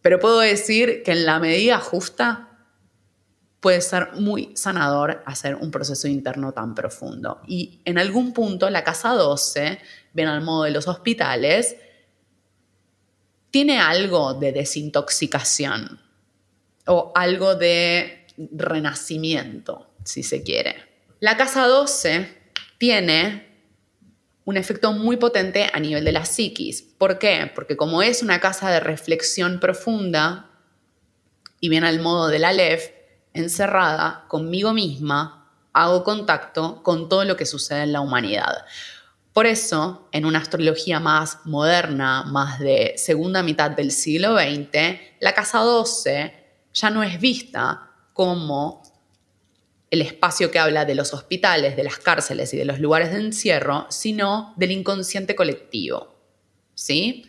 Pero 0.02 0.20
puedo 0.20 0.38
decir 0.38 1.02
que 1.02 1.10
en 1.10 1.26
la 1.26 1.40
medida 1.40 1.80
justa 1.80 2.48
puede 3.58 3.80
ser 3.80 4.12
muy 4.14 4.52
sanador 4.54 5.20
hacer 5.26 5.56
un 5.56 5.72
proceso 5.72 6.06
interno 6.06 6.52
tan 6.52 6.76
profundo. 6.76 7.40
Y 7.48 7.80
en 7.84 7.98
algún 7.98 8.32
punto 8.32 8.70
la 8.70 8.84
casa 8.84 9.10
12, 9.14 9.80
ven 10.12 10.28
al 10.28 10.42
modo 10.42 10.62
de 10.62 10.70
los 10.70 10.86
hospitales, 10.86 11.74
tiene 13.50 13.80
algo 13.80 14.34
de 14.34 14.52
desintoxicación 14.52 16.00
o 16.86 17.10
algo 17.16 17.56
de 17.56 18.17
renacimiento, 18.52 19.90
si 20.04 20.22
se 20.22 20.42
quiere. 20.42 20.76
La 21.20 21.36
casa 21.36 21.66
12 21.66 22.28
tiene 22.78 23.48
un 24.44 24.56
efecto 24.56 24.92
muy 24.92 25.16
potente 25.16 25.68
a 25.72 25.80
nivel 25.80 26.04
de 26.04 26.12
la 26.12 26.24
psiquis. 26.24 26.82
¿Por 26.82 27.18
qué? 27.18 27.50
Porque 27.54 27.76
como 27.76 28.02
es 28.02 28.22
una 28.22 28.40
casa 28.40 28.70
de 28.70 28.80
reflexión 28.80 29.60
profunda 29.60 30.50
y 31.60 31.68
bien 31.68 31.84
al 31.84 32.00
modo 32.00 32.28
de 32.28 32.38
la 32.38 32.52
LEF, 32.52 32.90
encerrada 33.34 34.24
conmigo 34.28 34.72
misma, 34.72 35.50
hago 35.72 36.02
contacto 36.02 36.82
con 36.82 37.08
todo 37.08 37.24
lo 37.24 37.36
que 37.36 37.46
sucede 37.46 37.82
en 37.82 37.92
la 37.92 38.00
humanidad. 38.00 38.64
Por 39.32 39.46
eso, 39.46 40.08
en 40.12 40.24
una 40.24 40.38
astrología 40.38 40.98
más 40.98 41.40
moderna, 41.44 42.24
más 42.24 42.58
de 42.58 42.94
segunda 42.96 43.42
mitad 43.42 43.70
del 43.70 43.92
siglo 43.92 44.36
XX, 44.38 44.98
la 45.20 45.34
casa 45.34 45.58
12 45.58 46.32
ya 46.72 46.90
no 46.90 47.02
es 47.02 47.20
vista 47.20 47.87
como 48.18 48.82
el 49.92 50.02
espacio 50.02 50.50
que 50.50 50.58
habla 50.58 50.84
de 50.84 50.96
los 50.96 51.14
hospitales, 51.14 51.76
de 51.76 51.84
las 51.84 51.98
cárceles 51.98 52.52
y 52.52 52.56
de 52.56 52.64
los 52.64 52.80
lugares 52.80 53.12
de 53.12 53.20
encierro, 53.20 53.86
sino 53.90 54.54
del 54.56 54.72
inconsciente 54.72 55.36
colectivo. 55.36 56.16
¿Sí? 56.74 57.26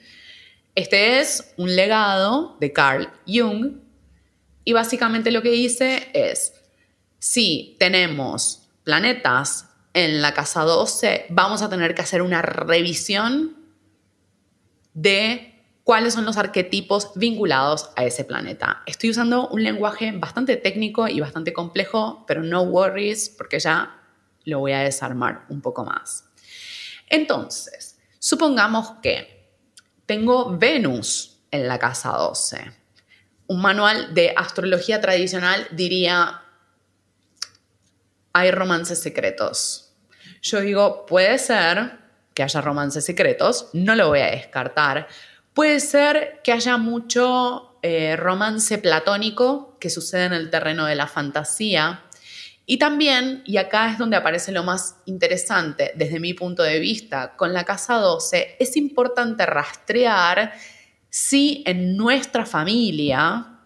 Este 0.73 1.19
es 1.19 1.53
un 1.57 1.75
legado 1.75 2.57
de 2.59 2.73
Carl 2.73 3.07
Jung 3.27 3.81
y 4.63 4.73
básicamente 4.73 5.29
lo 5.29 5.43
que 5.43 5.51
dice 5.51 6.09
es, 6.13 6.55
si 7.19 7.75
tenemos 7.77 8.67
planetas 8.83 9.69
en 9.93 10.23
la 10.23 10.33
casa 10.33 10.63
12 10.63 11.27
vamos 11.29 11.61
a 11.61 11.69
tener 11.69 11.93
que 11.93 12.01
hacer 12.01 12.23
una 12.23 12.41
revisión 12.41 13.57
de 14.95 15.58
cuáles 15.83 16.13
son 16.13 16.25
los 16.25 16.37
arquetipos 16.37 17.11
vinculados 17.15 17.89
a 17.95 18.05
ese 18.05 18.23
planeta. 18.23 18.83
Estoy 18.85 19.09
usando 19.11 19.47
un 19.49 19.63
lenguaje 19.63 20.11
bastante 20.11 20.55
técnico 20.57 21.07
y 21.07 21.19
bastante 21.19 21.53
complejo, 21.53 22.25
pero 22.27 22.43
no 22.43 22.61
worries 22.63 23.29
porque 23.29 23.59
ya 23.59 23.99
lo 24.45 24.59
voy 24.59 24.73
a 24.73 24.79
desarmar 24.79 25.45
un 25.49 25.61
poco 25.61 25.83
más. 25.85 26.25
Entonces, 27.09 27.99
supongamos 28.19 28.93
que 29.01 29.39
tengo 30.05 30.57
Venus 30.57 31.39
en 31.51 31.67
la 31.67 31.79
casa 31.79 32.11
12. 32.11 32.71
Un 33.47 33.61
manual 33.61 34.13
de 34.13 34.33
astrología 34.35 35.01
tradicional 35.01 35.67
diría 35.71 36.43
hay 38.33 38.51
romances 38.51 39.01
secretos. 39.01 39.91
Yo 40.41 40.61
digo, 40.61 41.05
puede 41.05 41.37
ser 41.37 41.99
que 42.33 42.43
haya 42.43 42.61
romances 42.61 43.03
secretos, 43.05 43.69
no 43.73 43.95
lo 43.95 44.07
voy 44.07 44.19
a 44.19 44.31
descartar. 44.31 45.07
Puede 45.53 45.79
ser 45.79 46.41
que 46.43 46.51
haya 46.51 46.77
mucho 46.77 47.77
eh, 47.81 48.15
romance 48.15 48.77
platónico 48.77 49.77
que 49.79 49.89
sucede 49.89 50.25
en 50.25 50.33
el 50.33 50.49
terreno 50.49 50.85
de 50.85 50.95
la 50.95 51.07
fantasía. 51.07 52.03
Y 52.65 52.77
también, 52.77 53.41
y 53.45 53.57
acá 53.57 53.91
es 53.91 53.97
donde 53.97 54.17
aparece 54.17 54.51
lo 54.51 54.63
más 54.63 54.97
interesante 55.05 55.91
desde 55.95 56.19
mi 56.19 56.33
punto 56.33 56.61
de 56.61 56.79
vista, 56.79 57.35
con 57.35 57.53
la 57.53 57.63
casa 57.63 57.95
12, 57.95 58.57
es 58.59 58.77
importante 58.77 59.45
rastrear 59.45 60.53
si 61.09 61.63
en 61.65 61.97
nuestra 61.97 62.45
familia 62.45 63.59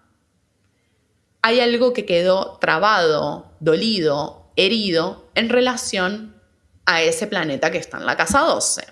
hay 1.42 1.60
algo 1.60 1.92
que 1.92 2.06
quedó 2.06 2.58
trabado, 2.60 3.52
dolido 3.60 4.44
herido 4.56 5.30
en 5.36 5.50
relación 5.50 6.42
a 6.86 7.02
ese 7.02 7.28
planeta 7.28 7.72
que 7.72 7.78
está 7.78 7.98
en 7.98 8.06
la 8.06 8.16
casa 8.16 8.40
12. 8.42 8.86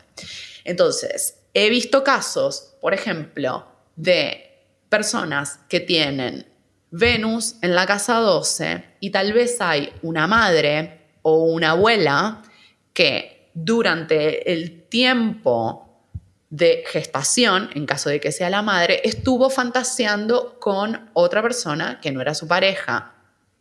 Entonces, 0.64 1.38
he 1.54 1.70
visto 1.70 2.04
casos, 2.04 2.76
por 2.82 2.94
ejemplo, 2.94 3.66
de 3.96 4.66
personas 4.90 5.60
que 5.70 5.80
tienen 5.80 6.48
Venus 6.92 7.56
en 7.62 7.74
la 7.76 7.86
casa 7.86 8.16
12 8.16 8.84
y 9.00 9.12
tal 9.12 9.32
vez 9.34 9.62
hay 9.62 9.94
una 10.02 10.28
madre 10.28 11.02
o 11.22 11.46
una 11.46 11.72
abuela 11.72 12.42
que 12.94 13.50
durante 13.54 14.52
el 14.52 14.84
tiempo 14.90 15.88
de 16.50 16.84
gestación, 16.86 17.70
en 17.76 17.86
caso 17.86 18.10
de 18.10 18.20
que 18.20 18.34
sea 18.34 18.50
la 18.50 18.62
madre, 18.62 19.02
estuvo 19.06 19.50
fantaseando 19.50 20.60
con 20.60 21.10
otra 21.14 21.42
persona 21.42 22.00
que 22.02 22.12
no 22.12 22.20
era 22.20 22.34
su 22.34 22.48
pareja, 22.48 23.14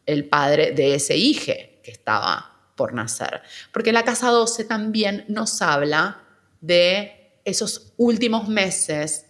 el 0.06 0.24
padre 0.24 0.72
de 0.72 0.96
ese 0.96 1.16
hijo 1.16 1.52
que 1.82 1.90
estaba 1.90 2.50
por 2.74 2.92
nacer. 2.92 3.42
Porque 3.72 3.92
la 3.92 4.04
casa 4.04 4.30
12 4.30 4.64
también 4.64 5.24
nos 5.28 5.62
habla 5.62 6.22
de 6.60 7.19
esos 7.50 7.92
últimos 7.96 8.48
meses 8.48 9.26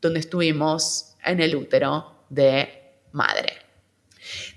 donde 0.00 0.20
estuvimos 0.20 1.14
en 1.24 1.40
el 1.40 1.54
útero 1.54 2.24
de 2.28 3.00
madre. 3.12 3.52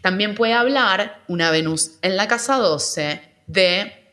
También 0.01 0.35
puede 0.35 0.53
hablar 0.53 1.23
una 1.27 1.51
Venus 1.51 1.93
en 2.01 2.15
la 2.15 2.27
casa 2.27 2.55
12 2.57 3.21
de 3.47 4.05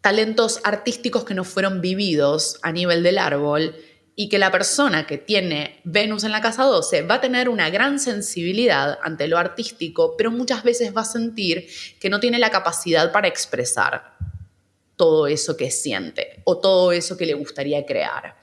talentos 0.00 0.60
artísticos 0.64 1.24
que 1.24 1.34
no 1.34 1.44
fueron 1.44 1.80
vividos 1.80 2.58
a 2.62 2.72
nivel 2.72 3.02
del 3.02 3.18
árbol 3.18 3.74
y 4.14 4.28
que 4.30 4.38
la 4.38 4.50
persona 4.50 5.06
que 5.06 5.18
tiene 5.18 5.80
Venus 5.84 6.24
en 6.24 6.32
la 6.32 6.40
casa 6.40 6.64
12 6.64 7.02
va 7.02 7.16
a 7.16 7.20
tener 7.20 7.50
una 7.50 7.68
gran 7.68 8.00
sensibilidad 8.00 8.98
ante 9.02 9.28
lo 9.28 9.36
artístico, 9.36 10.16
pero 10.16 10.30
muchas 10.30 10.62
veces 10.64 10.96
va 10.96 11.02
a 11.02 11.04
sentir 11.04 11.68
que 12.00 12.08
no 12.08 12.18
tiene 12.18 12.38
la 12.38 12.50
capacidad 12.50 13.12
para 13.12 13.28
expresar 13.28 14.15
todo 14.96 15.26
eso 15.26 15.56
que 15.56 15.70
siente 15.70 16.42
o 16.44 16.58
todo 16.58 16.92
eso 16.92 17.16
que 17.16 17.26
le 17.26 17.34
gustaría 17.34 17.84
crear. 17.84 18.36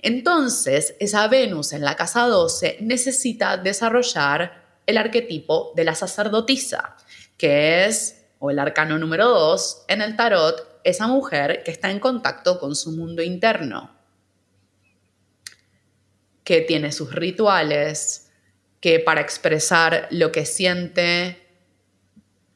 Entonces, 0.00 0.94
esa 1.00 1.26
Venus 1.28 1.72
en 1.72 1.82
la 1.82 1.96
casa 1.96 2.26
12 2.26 2.78
necesita 2.80 3.56
desarrollar 3.56 4.80
el 4.86 4.96
arquetipo 4.96 5.72
de 5.74 5.84
la 5.84 5.94
sacerdotisa, 5.94 6.96
que 7.36 7.86
es, 7.86 8.24
o 8.38 8.50
el 8.50 8.58
arcano 8.58 8.98
número 8.98 9.28
2 9.28 9.84
en 9.88 10.02
el 10.02 10.16
tarot, 10.16 10.80
esa 10.84 11.08
mujer 11.08 11.62
que 11.64 11.72
está 11.72 11.90
en 11.90 11.98
contacto 11.98 12.58
con 12.60 12.76
su 12.76 12.92
mundo 12.92 13.22
interno, 13.22 13.96
que 16.44 16.60
tiene 16.62 16.92
sus 16.92 17.12
rituales, 17.12 18.30
que 18.80 19.00
para 19.00 19.20
expresar 19.20 20.06
lo 20.10 20.30
que 20.30 20.46
siente, 20.46 21.47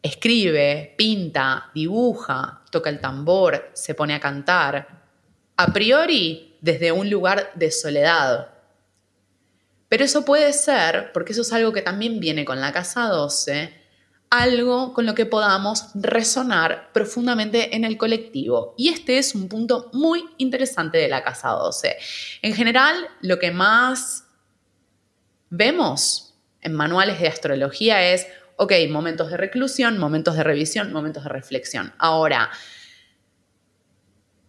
escribe, 0.02 0.94
pinta, 0.99 1.71
dibuja, 1.75 2.62
toca 2.71 2.90
el 2.90 3.00
tambor, 3.00 3.71
se 3.73 3.94
pone 3.94 4.14
a 4.14 4.21
cantar, 4.21 5.02
a 5.56 5.66
priori 5.73 6.56
desde 6.61 6.92
un 6.92 7.09
lugar 7.09 7.52
de 7.54 7.71
soledad. 7.71 8.49
Pero 9.88 10.04
eso 10.04 10.25
puede 10.25 10.52
ser, 10.52 11.12
porque 11.12 11.32
eso 11.32 11.42
es 11.42 11.52
algo 11.52 11.73
que 11.73 11.82
también 11.82 12.18
viene 12.18 12.44
con 12.44 12.61
la 12.61 12.73
casa 12.73 13.06
12, 13.09 13.82
algo 14.30 14.94
con 14.94 15.04
lo 15.04 15.14
que 15.14 15.26
podamos 15.26 15.90
resonar 15.94 16.90
profundamente 16.94 17.76
en 17.76 17.85
el 17.85 17.99
colectivo. 17.99 18.75
Y 18.78 18.88
este 18.88 19.18
es 19.18 19.35
un 19.35 19.49
punto 19.49 19.90
muy 19.92 20.25
interesante 20.38 20.97
de 20.97 21.09
la 21.09 21.23
casa 21.23 21.50
12. 21.50 21.99
En 22.40 22.54
general, 22.54 22.97
lo 23.21 23.38
que 23.38 23.50
más 23.50 24.25
vemos 25.50 26.32
en 26.62 26.73
manuales 26.73 27.21
de 27.21 27.28
astrología 27.28 28.11
es, 28.14 28.26
ok, 28.56 28.73
momentos 28.90 29.30
de 29.30 29.37
reclusión, 29.37 29.99
momentos 29.99 30.37
de 30.37 30.44
revisión, 30.44 30.92
momentos 30.92 31.25
de 31.25 31.30
reflexión. 31.30 31.92
Ahora, 31.99 32.50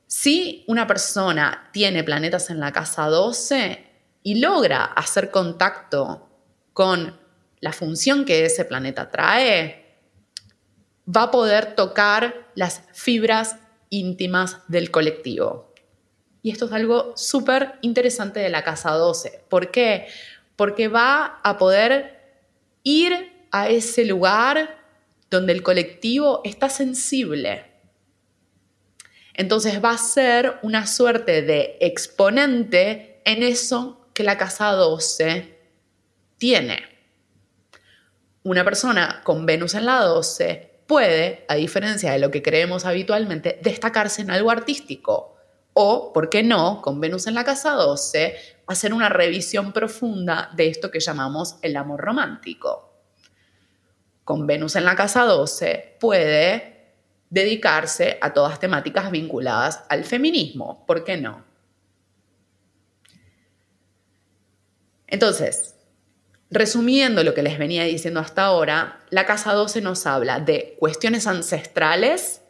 si 0.07 0.63
una 0.67 0.86
persona 0.86 1.69
tiene 1.74 2.03
planetas 2.03 2.50
en 2.50 2.60
la 2.60 2.72
casa 2.72 3.07
12 3.07 3.86
y 4.22 4.39
logra 4.39 4.86
hacer 4.86 5.31
contacto 5.31 6.29
con 6.72 7.19
la 7.60 7.74
función 7.74 8.24
que 8.24 8.45
ese 8.45 8.65
planeta 8.65 9.10
trae, 9.10 9.98
va 11.07 11.24
a 11.24 11.31
poder 11.31 11.75
tocar 11.75 12.48
las 12.55 12.83
fibras 12.93 13.57
íntimas 13.89 14.60
del 14.67 14.91
colectivo. 14.91 15.74
Y 16.41 16.51
esto 16.51 16.65
es 16.65 16.74
algo 16.74 17.13
súper 17.15 17.79
interesante 17.81 18.39
de 18.39 18.50
la 18.50 18.63
casa 18.63 18.91
12. 18.91 19.45
¿Por 19.50 19.72
qué? 19.72 20.07
Porque 20.55 20.89
va 20.89 21.39
a 21.43 21.57
poder 21.57 22.22
ir 22.83 23.33
a 23.53 23.69
ese 23.69 24.03
lugar 24.03 24.77
donde 25.29 25.53
el 25.53 25.62
colectivo 25.62 26.41
está 26.43 26.69
sensible. 26.69 27.65
Entonces 29.36 29.81
va 29.81 29.91
a 29.91 29.98
ser 29.98 30.57
una 30.63 30.88
suerte 30.88 31.43
de 31.43 31.77
exponente 31.79 33.22
en 33.25 33.43
eso 33.43 34.07
que 34.13 34.24
la 34.24 34.38
casa 34.38 34.72
12 34.72 35.55
tiene. 36.39 36.83
Una 38.43 38.63
persona 38.63 39.22
con 39.24 39.45
Venus 39.45 39.75
en 39.75 39.86
la 39.86 40.00
12 40.00 40.81
puede, 40.88 41.45
a 41.48 41.53
diferencia 41.55 42.12
de 42.12 42.19
lo 42.19 42.31
que 42.31 42.41
creemos 42.41 42.86
habitualmente, 42.86 43.60
destacarse 43.62 44.24
en 44.24 44.31
algo 44.31 44.50
artístico 44.50 45.36
o, 45.74 46.12
¿por 46.12 46.29
qué 46.29 46.41
no?, 46.41 46.81
con 46.81 47.00
Venus 47.00 47.27
en 47.27 47.36
la 47.36 47.43
casa 47.43 47.74
12, 47.74 48.36
hacer 48.65 48.93
una 48.93 49.10
revisión 49.10 49.74
profunda 49.74 50.50
de 50.55 50.67
esto 50.67 50.89
que 50.89 51.00
llamamos 51.00 51.57
el 51.62 51.77
amor 51.77 52.01
romántico. 52.01 52.93
Con 54.24 54.48
Venus 54.48 54.75
en 54.75 54.86
la 54.86 54.96
casa 54.96 55.24
12 55.24 55.98
puede 56.00 56.74
dedicarse 57.30 58.18
a 58.22 58.32
todas 58.32 58.60
temáticas 58.60 59.10
vinculadas 59.10 59.84
al 59.89 60.06
feminismo, 60.06 60.86
¿por 60.86 61.03
qué 61.03 61.18
no? 61.18 61.44
Entonces, 65.08 65.75
resumiendo 66.50 67.24
lo 67.24 67.34
que 67.34 67.44
les 67.44 67.58
venía 67.58 67.84
diciendo 67.84 68.20
hasta 68.20 68.46
ahora, 68.46 69.00
la 69.10 69.25
casa 69.25 69.53
12 69.53 69.82
nos 69.82 70.06
habla 70.06 70.39
de 70.39 70.75
cuestiones 70.80 71.27
ancestrales 71.27 72.42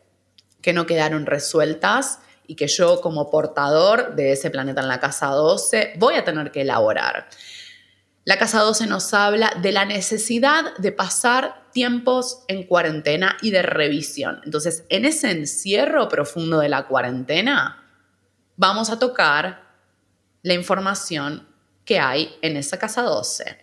que 0.62 0.74
no 0.74 0.86
quedaron 0.86 1.26
resueltas 1.26 2.20
y 2.48 2.56
que 2.56 2.68
yo 2.68 3.02
como 3.02 3.30
portador 3.30 4.16
de 4.16 4.34
ese 4.34 4.50
planeta 4.50 4.82
en 4.82 4.88
la 4.88 5.00
casa 5.00 5.28
12 5.28 5.94
voy 5.98 6.16
a 6.16 6.24
tener 6.24 6.52
que 6.52 6.62
elaborar. 6.62 7.28
La 8.26 8.38
casa 8.38 8.60
12 8.60 8.88
nos 8.88 9.14
habla 9.14 9.52
de 9.62 9.74
la 9.74 9.84
necesidad 9.84 10.78
de 10.78 10.94
pasar 10.94 11.70
tiempos 11.72 12.46
en 12.48 12.64
cuarentena 12.64 13.36
y 13.42 13.52
de 13.52 13.62
revisión. 13.62 14.40
Entonces, 14.46 14.86
en 14.88 15.04
ese 15.04 15.32
encierro 15.32 16.08
profundo 16.08 16.60
de 16.60 16.70
la 16.70 16.88
cuarentena, 16.88 17.84
vamos 18.56 18.90
a 18.90 19.00
tocar 19.00 19.64
la 20.42 20.54
información 20.54 21.50
que 21.84 22.00
hay 22.00 22.34
en 22.42 22.56
esa 22.56 22.80
casa 22.80 23.02
12. 23.02 23.58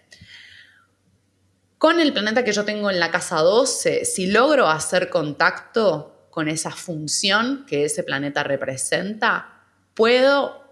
Con 1.78 1.98
el 1.98 2.12
planeta 2.12 2.44
que 2.44 2.52
yo 2.52 2.66
tengo 2.66 2.90
en 2.90 3.00
la 3.00 3.10
casa 3.10 3.36
12, 3.38 4.04
si 4.04 4.26
logro 4.26 4.68
hacer 4.68 5.08
contacto 5.08 6.26
con 6.30 6.48
esa 6.48 6.70
función 6.70 7.64
que 7.66 7.86
ese 7.86 8.02
planeta 8.02 8.42
representa, 8.42 9.64
puedo 9.94 10.64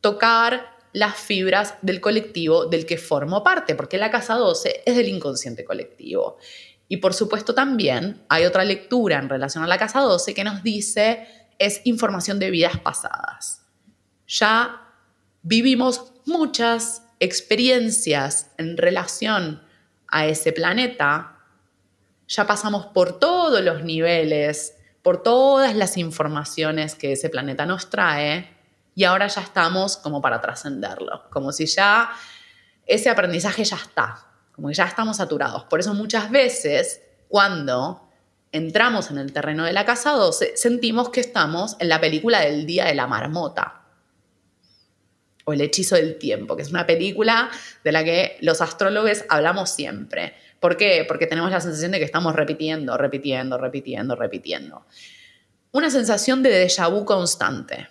tocar 0.00 0.77
las 0.92 1.16
fibras 1.16 1.74
del 1.82 2.00
colectivo 2.00 2.66
del 2.66 2.86
que 2.86 2.96
formo 2.96 3.42
parte, 3.42 3.74
porque 3.74 3.98
la 3.98 4.10
casa 4.10 4.34
12 4.34 4.82
es 4.84 4.96
del 4.96 5.08
inconsciente 5.08 5.64
colectivo. 5.64 6.38
Y 6.88 6.98
por 6.98 7.14
supuesto 7.14 7.54
también 7.54 8.22
hay 8.28 8.44
otra 8.44 8.64
lectura 8.64 9.18
en 9.18 9.28
relación 9.28 9.62
a 9.62 9.66
la 9.66 9.78
casa 9.78 10.00
12 10.00 10.34
que 10.34 10.44
nos 10.44 10.62
dice 10.62 11.26
es 11.58 11.80
información 11.84 12.38
de 12.38 12.50
vidas 12.50 12.78
pasadas. 12.78 13.62
Ya 14.26 14.82
vivimos 15.42 16.12
muchas 16.24 17.02
experiencias 17.20 18.50
en 18.58 18.76
relación 18.76 19.62
a 20.06 20.26
ese 20.26 20.52
planeta, 20.52 21.36
ya 22.26 22.46
pasamos 22.46 22.86
por 22.86 23.18
todos 23.18 23.62
los 23.62 23.82
niveles 23.82 24.74
por 25.08 25.22
todas 25.22 25.74
las 25.74 25.96
informaciones 25.96 26.94
que 26.94 27.12
ese 27.12 27.30
planeta 27.30 27.64
nos 27.64 27.88
trae 27.88 28.57
y 28.98 29.04
ahora 29.04 29.28
ya 29.28 29.42
estamos 29.42 29.96
como 29.96 30.20
para 30.20 30.40
trascenderlo, 30.40 31.30
como 31.30 31.52
si 31.52 31.66
ya 31.66 32.10
ese 32.84 33.08
aprendizaje 33.08 33.62
ya 33.62 33.76
está, 33.76 34.26
como 34.50 34.66
que 34.66 34.74
ya 34.74 34.86
estamos 34.86 35.18
saturados. 35.18 35.62
Por 35.66 35.78
eso 35.78 35.94
muchas 35.94 36.32
veces 36.32 37.00
cuando 37.28 38.10
entramos 38.50 39.12
en 39.12 39.18
el 39.18 39.32
terreno 39.32 39.64
de 39.64 39.72
la 39.72 39.84
casa 39.84 40.10
12, 40.10 40.56
sentimos 40.56 41.10
que 41.10 41.20
estamos 41.20 41.76
en 41.78 41.88
la 41.88 42.00
película 42.00 42.40
del 42.40 42.66
Día 42.66 42.86
de 42.86 42.96
la 42.96 43.06
Marmota 43.06 43.82
o 45.44 45.52
El 45.52 45.60
Hechizo 45.60 45.94
del 45.94 46.18
Tiempo, 46.18 46.56
que 46.56 46.62
es 46.62 46.70
una 46.70 46.84
película 46.84 47.50
de 47.84 47.92
la 47.92 48.02
que 48.02 48.36
los 48.40 48.60
astrólogos 48.60 49.24
hablamos 49.28 49.70
siempre 49.70 50.34
¿Por 50.58 50.76
qué? 50.76 51.04
Porque 51.06 51.28
tenemos 51.28 51.52
la 51.52 51.60
sensación 51.60 51.92
de 51.92 52.00
que 52.00 52.04
estamos 52.04 52.34
repitiendo, 52.34 52.96
repitiendo, 52.96 53.58
repitiendo, 53.58 54.16
repitiendo. 54.16 54.86
Una 55.70 55.88
sensación 55.88 56.42
de 56.42 56.50
déjà 56.50 56.90
vu 56.90 57.04
constante. 57.04 57.86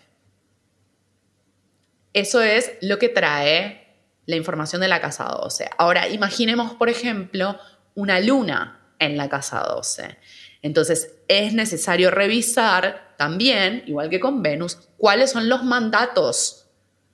Eso 2.18 2.42
es 2.42 2.72
lo 2.82 2.98
que 2.98 3.10
trae 3.10 3.96
la 4.26 4.36
información 4.36 4.82
de 4.82 4.88
la 4.88 5.00
casa 5.00 5.26
12. 5.26 5.70
Ahora, 5.78 6.08
imaginemos, 6.08 6.74
por 6.74 6.90
ejemplo, 6.90 7.60
una 7.94 8.20
luna 8.20 8.90
en 8.98 9.18
la 9.18 9.30
casa 9.30 9.60
12. 9.60 10.18
Entonces, 10.64 11.14
es 11.28 11.54
necesario 11.54 12.10
revisar 12.10 13.14
también, 13.20 13.84
igual 13.86 14.10
que 14.10 14.20
con 14.20 14.42
Venus, 14.42 14.80
cuáles 14.98 15.30
son 15.30 15.48
los 15.48 15.64
mandatos 15.64 16.66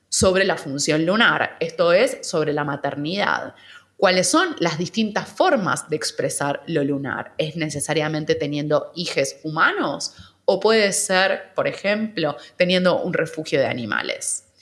sobre 0.07 0.45
la 0.45 0.55
función 0.55 1.05
lunar, 1.05 1.57
esto 1.59 1.91
es, 1.91 2.19
sobre 2.21 2.53
la 2.53 2.63
maternidad 2.63 3.55
cuáles 3.97 4.27
son 4.27 4.55
las 4.59 4.77
distintas 4.77 5.29
formas 5.29 5.89
de 5.89 5.95
expresar 5.95 6.61
lo 6.67 6.83
lunar. 6.83 7.33
¿Es 7.37 7.55
necesariamente 7.55 8.35
teniendo 8.35 8.91
hijes 8.95 9.39
humanos 9.43 10.35
o 10.43 10.59
puede 10.59 10.91
ser, 10.91 11.53
por 11.55 11.67
ejemplo, 11.67 12.35
teniendo 12.57 13.01
un 13.01 13.13
refugio 13.13 13.59
de 13.59 13.67
animales? 13.67 14.52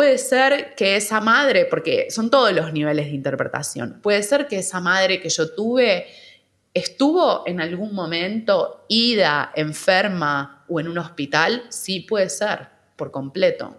Puede 0.00 0.16
ser 0.16 0.74
que 0.76 0.96
esa 0.96 1.20
madre, 1.20 1.66
porque 1.66 2.10
son 2.10 2.30
todos 2.30 2.54
los 2.54 2.72
niveles 2.72 3.04
de 3.04 3.12
interpretación, 3.12 4.00
puede 4.00 4.22
ser 4.22 4.48
que 4.48 4.60
esa 4.60 4.80
madre 4.80 5.20
que 5.20 5.28
yo 5.28 5.54
tuve 5.54 6.06
estuvo 6.72 7.46
en 7.46 7.60
algún 7.60 7.94
momento 7.94 8.86
ida, 8.88 9.52
enferma 9.54 10.64
o 10.70 10.80
en 10.80 10.88
un 10.88 10.96
hospital. 10.96 11.64
Sí, 11.68 12.00
puede 12.00 12.30
ser, 12.30 12.68
por 12.96 13.10
completo. 13.10 13.78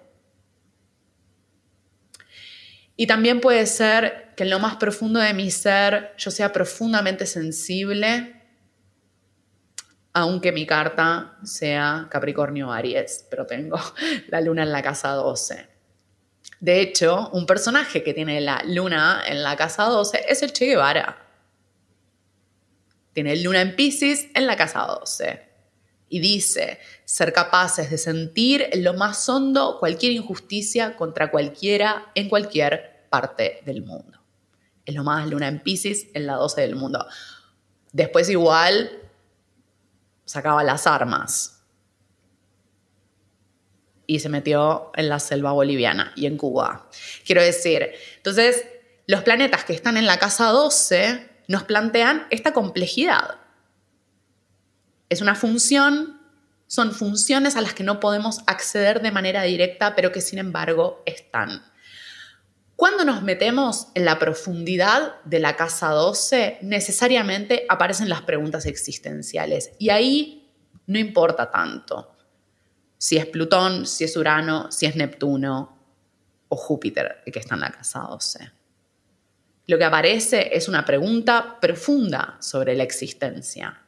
Y 2.95 3.07
también 3.07 3.41
puede 3.41 3.65
ser 3.65 4.36
que 4.36 4.43
en 4.43 4.51
lo 4.51 4.60
más 4.60 4.75
profundo 4.75 5.19
de 5.19 5.34
mi 5.34 5.49
ser 5.49 6.13
yo 6.19 6.29
sea 6.29 6.53
profundamente 6.53 7.25
sensible, 7.25 8.39
aunque 10.13 10.51
mi 10.51 10.67
carta 10.67 11.39
sea 11.43 12.07
Capricornio 12.12 12.71
Aries, 12.71 13.25
pero 13.27 13.47
tengo 13.47 13.79
la 14.27 14.39
luna 14.39 14.62
en 14.62 14.71
la 14.71 14.84
casa 14.84 15.13
12. 15.13 15.70
De 16.62 16.80
hecho, 16.80 17.30
un 17.34 17.45
personaje 17.45 18.04
que 18.04 18.13
tiene 18.13 18.39
la 18.39 18.63
luna 18.65 19.21
en 19.28 19.43
la 19.43 19.58
casa 19.58 19.84
12 19.84 20.26
es 20.30 20.41
el 20.41 20.54
Che 20.54 20.67
Guevara. 20.67 21.17
Tiene 23.12 23.36
luna 23.36 23.60
en 23.60 23.76
Pisces 23.76 24.28
en 24.34 24.47
la 24.47 24.56
casa 24.56 24.80
12. 24.82 25.50
Y 26.08 26.21
dice, 26.21 26.80
ser 27.04 27.34
capaces 27.34 27.89
de 27.89 27.97
sentir 27.97 28.69
en 28.71 28.86
lo 28.86 28.93
más 28.93 29.28
hondo 29.28 29.78
cualquier 29.80 30.13
injusticia 30.13 30.95
contra 30.95 31.30
cualquiera 31.32 32.12
en 32.15 32.30
cualquier 32.30 33.08
parte 33.10 33.62
del 33.65 33.82
mundo 33.82 34.21
es 34.86 34.95
lo 34.95 35.04
más 35.04 35.28
luna 35.28 35.47
en 35.47 35.62
Pisces 35.62 36.08
en 36.13 36.28
la 36.28 36.36
12 36.36 36.62
del 36.62 36.76
mundo. 36.76 37.06
Después 37.91 38.30
igual 38.30 38.91
sacaba 40.26 40.63
las 40.63 40.88
armas 40.88 41.61
y 44.12 44.19
se 44.19 44.28
metió 44.28 44.91
en 44.95 45.08
la 45.08 45.19
selva 45.19 45.54
boliviana 45.54 46.12
y 46.17 46.26
en 46.26 46.36
Cuba. 46.36 46.89
Quiero 47.26 47.41
decir, 47.41 47.91
entonces 48.17 48.65
los 49.08 49.24
planetas 49.24 49.63
que 49.63 49.71
están 49.71 49.95
en 49.95 50.06
la 50.06 50.19
casa 50.19 50.47
12 50.47 51.30
nos 51.47 51.63
plantean 51.63 52.28
esta 52.30 52.52
complejidad. 52.52 53.38
Es 55.08 55.21
una 55.21 55.34
función, 55.34 56.19
son 56.67 56.91
funciones 56.91 57.56
a 57.56 57.62
las 57.62 57.74
que 57.74 57.86
no 57.86 58.02
podemos 58.02 58.41
acceder 58.47 59.02
de 59.02 59.12
manera 59.12 59.43
directa, 59.43 59.95
pero 59.95 60.12
que 60.12 60.19
sin 60.19 60.39
embargo 60.39 61.04
están. 61.06 61.63
Cuando 62.76 63.06
nos 63.06 63.24
metemos 63.24 63.88
en 63.95 64.04
la 64.04 64.19
profundidad 64.19 65.21
de 65.24 65.39
la 65.39 65.56
casa 65.56 65.88
12, 65.91 66.58
necesariamente 66.63 67.65
aparecen 67.69 68.10
las 68.10 68.24
preguntas 68.24 68.65
existenciales 68.65 69.71
y 69.80 69.89
ahí 69.89 70.52
no 70.86 71.00
importa 71.00 71.50
tanto 71.50 72.17
si 73.01 73.17
es 73.17 73.25
Plutón, 73.25 73.87
si 73.87 74.03
es 74.03 74.15
Urano, 74.15 74.71
si 74.71 74.85
es 74.85 74.95
Neptuno 74.95 75.75
o 76.49 76.55
Júpiter 76.55 77.23
que 77.25 77.39
está 77.39 77.55
en 77.55 77.61
la 77.61 77.71
casa 77.71 78.01
12. 78.01 78.51
lo 79.65 79.77
que 79.79 79.83
aparece 79.83 80.55
es 80.55 80.67
una 80.67 80.85
pregunta 80.85 81.57
profunda 81.59 82.37
sobre 82.39 82.75
la 82.75 82.83
existencia. 82.83 83.81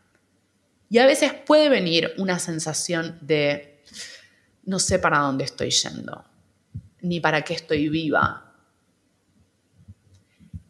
Y 0.89 0.97
a 0.97 1.05
veces 1.05 1.31
puede 1.31 1.69
venir 1.69 2.15
una 2.17 2.39
sensación 2.39 3.19
de 3.21 3.83
no 4.63 4.79
sé 4.79 4.97
para 4.97 5.19
dónde 5.19 5.43
estoy 5.43 5.69
yendo, 5.69 6.25
ni 7.01 7.19
para 7.19 7.43
qué 7.43 7.53
estoy 7.53 7.89
viva. 7.89 8.55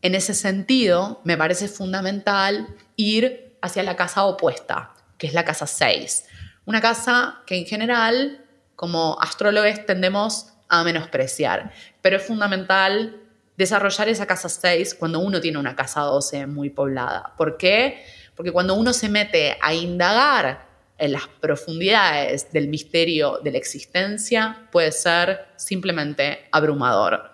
En 0.02 0.16
ese 0.16 0.34
sentido, 0.34 1.22
me 1.24 1.38
parece 1.38 1.70
fundamental 1.70 2.76
ir 2.98 3.58
hacia 3.62 3.84
la 3.84 3.96
casa 3.96 4.26
opuesta, 4.26 4.94
que 5.18 5.28
es 5.28 5.34
la 5.34 5.46
casa 5.46 5.66
6. 5.66 6.26
Una 6.66 6.82
casa 6.82 7.42
que 7.46 7.58
en 7.58 7.66
general, 7.66 8.46
como 8.76 9.18
astrólogos, 9.20 9.86
tendemos 9.86 10.54
a 10.70 10.84
menospreciar, 10.84 11.72
pero 12.02 12.18
es 12.18 12.24
fundamental 12.24 13.22
desarrollar 13.58 14.10
esa 14.10 14.26
casa 14.26 14.50
6 14.50 14.96
cuando 14.96 15.20
uno 15.20 15.40
tiene 15.40 15.58
una 15.58 15.76
casa 15.76 16.02
12 16.02 16.48
muy 16.48 16.70
poblada. 16.70 17.34
¿Por 17.38 17.58
qué? 17.58 18.04
Porque 18.36 18.52
cuando 18.52 18.76
uno 18.76 18.94
se 18.94 19.10
mete 19.10 19.58
a 19.62 19.74
indagar 19.74 20.66
en 20.98 21.12
las 21.12 21.28
profundidades 21.28 22.52
del 22.52 22.70
misterio 22.70 23.40
de 23.44 23.52
la 23.52 23.58
existencia, 23.58 24.68
puede 24.72 24.92
ser 24.92 25.48
simplemente 25.58 26.48
abrumador. 26.52 27.33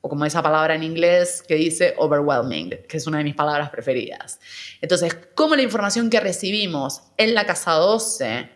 O 0.00 0.08
como 0.08 0.24
esa 0.24 0.42
palabra 0.42 0.74
en 0.74 0.82
inglés 0.82 1.42
que 1.46 1.56
dice 1.56 1.94
overwhelming, 1.96 2.70
que 2.88 2.96
es 2.96 3.06
una 3.06 3.18
de 3.18 3.24
mis 3.24 3.34
palabras 3.34 3.70
preferidas. 3.70 4.40
Entonces, 4.80 5.16
como 5.34 5.56
la 5.56 5.62
información 5.62 6.08
que 6.08 6.20
recibimos 6.20 7.02
en 7.16 7.34
la 7.34 7.46
casa 7.46 7.72
12 7.72 8.48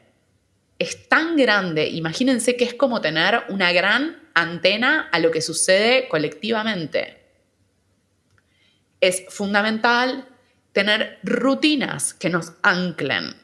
es 0.78 1.08
tan 1.08 1.36
grande, 1.36 1.88
imagínense 1.88 2.56
que 2.56 2.64
es 2.64 2.74
como 2.74 3.00
tener 3.00 3.42
una 3.48 3.72
gran 3.72 4.22
antena 4.34 5.08
a 5.12 5.18
lo 5.18 5.30
que 5.30 5.40
sucede 5.40 6.08
colectivamente. 6.08 7.18
Es 9.00 9.24
fundamental 9.28 10.28
tener 10.72 11.18
rutinas 11.22 12.14
que 12.14 12.30
nos 12.30 12.54
anclen. 12.62 13.36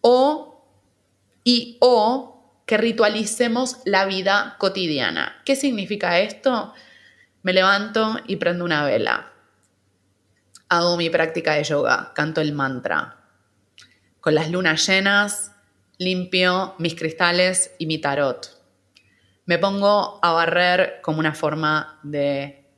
O 0.00 0.64
y 1.44 1.76
o 1.80 2.35
que 2.66 2.76
ritualicemos 2.76 3.78
la 3.84 4.04
vida 4.04 4.56
cotidiana. 4.58 5.40
¿Qué 5.44 5.54
significa 5.54 6.18
esto? 6.18 6.74
Me 7.42 7.52
levanto 7.52 8.16
y 8.26 8.36
prendo 8.36 8.64
una 8.64 8.84
vela. 8.84 9.32
Hago 10.68 10.96
mi 10.96 11.08
práctica 11.08 11.54
de 11.54 11.62
yoga, 11.62 12.12
canto 12.12 12.40
el 12.40 12.52
mantra. 12.52 13.24
Con 14.20 14.34
las 14.34 14.50
lunas 14.50 14.84
llenas 14.84 15.52
limpio 15.98 16.74
mis 16.78 16.96
cristales 16.96 17.70
y 17.78 17.86
mi 17.86 17.98
tarot. 17.98 18.50
Me 19.44 19.58
pongo 19.58 20.18
a 20.22 20.32
barrer 20.32 20.98
como 21.02 21.20
una 21.20 21.34
forma 21.34 22.00
de 22.02 22.68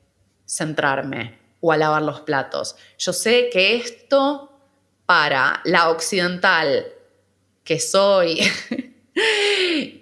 centrarme 0.46 1.38
o 1.60 1.72
a 1.72 1.78
lavar 1.78 2.02
los 2.02 2.20
platos. 2.20 2.76
Yo 2.98 3.14
sé 3.14 3.48
que 3.50 3.76
esto 3.76 4.60
para 5.06 5.62
la 5.64 5.88
occidental 5.88 6.86
que 7.64 7.80
soy 7.80 8.40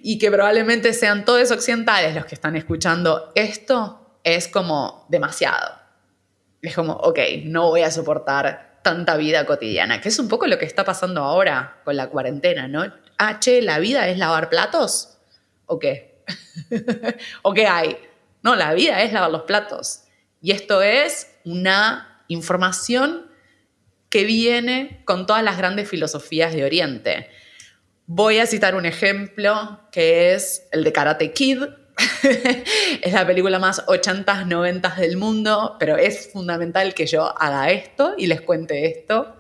y 0.03 0.19
que 0.19 0.31
probablemente 0.31 0.93
sean 0.93 1.25
todos 1.25 1.51
occidentales 1.51 2.15
los 2.15 2.27
que 2.27 2.35
están 2.35 2.57
escuchando 2.57 3.33
esto, 3.35 4.19
es 4.25 4.49
como 4.49 5.07
demasiado. 5.09 5.73
Es 6.63 6.75
como, 6.75 6.95
ok, 6.95 7.19
no 7.45 7.69
voy 7.69 7.83
a 7.83 7.91
soportar 7.91 8.81
tanta 8.83 9.17
vida 9.17 9.47
cotidiana, 9.47 10.01
que 10.01 10.09
es 10.09 10.19
un 10.19 10.29
poco 10.29 10.47
lo 10.47 10.59
que 10.59 10.65
está 10.65 10.85
pasando 10.85 11.23
ahora 11.23 11.81
con 11.85 11.97
la 11.97 12.09
cuarentena, 12.09 12.69
¿no? 12.69 12.85
ah, 13.19 13.41
¿la 13.63 13.79
vida 13.79 14.09
es 14.09 14.19
lavar 14.19 14.49
platos? 14.49 15.19
¿O 15.67 15.79
qué? 15.79 16.23
¿O 17.43 17.55
qué 17.55 17.67
hay? 17.67 17.97
No, 18.43 18.55
la 18.55 18.75
vida 18.75 19.03
es 19.03 19.13
lavar 19.13 19.31
los 19.31 19.43
platos. 19.43 20.03
Y 20.41 20.53
esto 20.53 20.83
es 20.83 21.35
una 21.45 22.23
información 22.29 23.31
que 24.09 24.25
viene 24.25 25.03
con 25.05 25.27
todas 25.27 25.43
las 25.43 25.59
grandes 25.59 25.89
filosofías 25.89 26.53
de 26.55 26.65
Oriente. 26.65 27.29
Voy 28.09 28.39
a 28.39 28.47
citar 28.47 28.77
un 28.77 28.87
ejemplo 28.87 29.81
que 29.91 30.33
es 30.33 30.69
el 30.71 30.85
de 30.85 30.93
Karate 30.93 31.33
Kid. 31.33 31.65
es 33.03 33.13
la 33.13 33.27
película 33.27 33.59
más 33.59 33.85
80s, 33.87 34.47
90s 34.47 34.97
del 34.97 35.17
mundo, 35.17 35.75
pero 35.81 35.97
es 35.97 36.31
fundamental 36.33 36.95
que 36.95 37.07
yo 37.07 37.37
haga 37.37 37.71
esto 37.73 38.15
y 38.17 38.29
les 38.29 38.43
cuente 38.43 38.87
esto. 38.87 39.37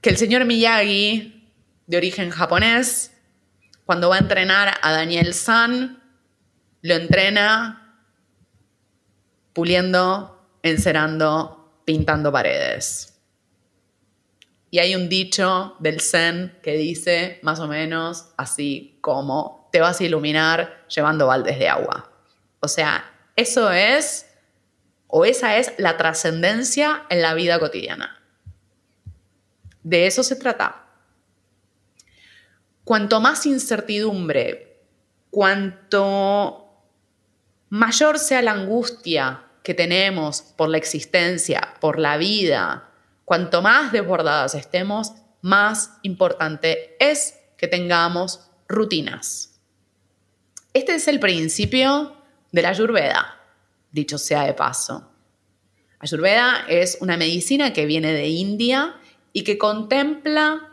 Que 0.00 0.10
el 0.10 0.16
señor 0.16 0.46
Miyagi 0.46 1.52
de 1.86 1.96
origen 1.96 2.30
japonés, 2.30 3.12
cuando 3.86 4.08
va 4.08 4.16
a 4.16 4.20
entrenar 4.20 4.74
a 4.82 4.90
Daniel 4.90 5.32
San, 5.32 6.02
lo 6.82 6.94
entrena 6.94 8.02
puliendo, 9.52 10.44
encerando, 10.64 11.80
pintando 11.84 12.32
paredes. 12.32 13.13
Y 14.74 14.80
hay 14.80 14.96
un 14.96 15.08
dicho 15.08 15.76
del 15.78 16.00
Zen 16.00 16.58
que 16.60 16.72
dice 16.72 17.38
más 17.42 17.60
o 17.60 17.68
menos 17.68 18.30
así 18.36 18.98
como 19.02 19.68
te 19.70 19.78
vas 19.78 20.00
a 20.00 20.04
iluminar 20.04 20.84
llevando 20.88 21.28
baldes 21.28 21.60
de 21.60 21.68
agua. 21.68 22.10
O 22.58 22.66
sea, 22.66 23.08
eso 23.36 23.70
es, 23.70 24.26
o 25.06 25.24
esa 25.24 25.58
es 25.58 25.74
la 25.78 25.96
trascendencia 25.96 27.04
en 27.08 27.22
la 27.22 27.34
vida 27.34 27.60
cotidiana. 27.60 28.20
De 29.84 30.08
eso 30.08 30.24
se 30.24 30.34
trata. 30.34 30.86
Cuanto 32.82 33.20
más 33.20 33.46
incertidumbre, 33.46 34.80
cuanto 35.30 36.66
mayor 37.68 38.18
sea 38.18 38.42
la 38.42 38.50
angustia 38.50 39.44
que 39.62 39.74
tenemos 39.74 40.42
por 40.42 40.68
la 40.68 40.78
existencia, 40.78 41.74
por 41.80 42.00
la 42.00 42.16
vida, 42.16 42.90
cuanto 43.24 43.62
más 43.62 43.92
desbordadas 43.92 44.54
estemos, 44.54 45.12
más 45.40 45.98
importante 46.02 46.96
es 46.98 47.34
que 47.56 47.68
tengamos 47.68 48.40
rutinas. 48.68 49.60
Este 50.72 50.94
es 50.94 51.08
el 51.08 51.20
principio 51.20 52.16
de 52.50 52.62
la 52.62 52.70
Ayurveda, 52.70 53.40
dicho 53.92 54.18
sea 54.18 54.44
de 54.44 54.54
paso. 54.54 55.10
Ayurveda 55.98 56.64
es 56.68 56.98
una 57.00 57.16
medicina 57.16 57.72
que 57.72 57.86
viene 57.86 58.12
de 58.12 58.28
India 58.28 58.96
y 59.32 59.44
que 59.44 59.58
contempla 59.58 60.70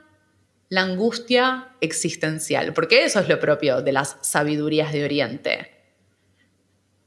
la 0.70 0.82
angustia 0.82 1.76
existencial, 1.82 2.74
porque 2.74 3.04
eso 3.04 3.20
es 3.20 3.28
lo 3.28 3.40
propio 3.40 3.82
de 3.82 3.92
las 3.92 4.18
sabidurías 4.22 4.94
de 4.94 5.04
Oriente. 5.04 5.72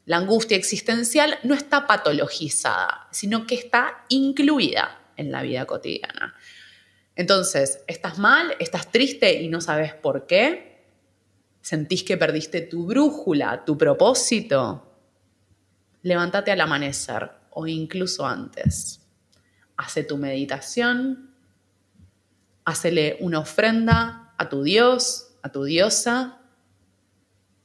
La 0.05 0.19
angustia 0.19 0.57
existencial 0.57 1.39
no 1.45 1.55
está 1.55 1.87
patologizada, 1.87 3.09
sino 3.11 3.47
que 3.47 3.55
está 3.55 4.05
incluida 4.11 5.04
en 5.17 5.31
la 5.31 5.43
vida 5.43 5.67
cotidiana. 5.67 6.35
Entonces, 7.17 7.85
estás 7.87 8.19
mal, 8.19 8.55
estás 8.59 8.91
triste 8.91 9.43
y 9.43 9.49
no 9.49 9.61
sabes 9.61 9.95
por 9.95 10.27
qué, 10.27 10.85
sentís 11.61 12.03
que 12.03 12.17
perdiste 12.17 12.61
tu 12.61 12.87
brújula, 12.87 13.65
tu 13.65 13.79
propósito, 13.79 14.91
levántate 16.03 16.51
al 16.51 16.61
amanecer 16.61 17.31
o 17.51 17.67
incluso 17.67 18.27
antes. 18.27 19.01
Hace 19.77 20.05
tu 20.05 20.17
meditación, 20.17 21.35
Hacele 22.65 23.19
una 23.21 23.41
ofrenda 23.41 24.33
a 24.39 24.49
tu 24.49 24.63
Dios, 24.63 25.37
a 25.43 25.51
tu 25.51 25.65
diosa. 25.65 26.39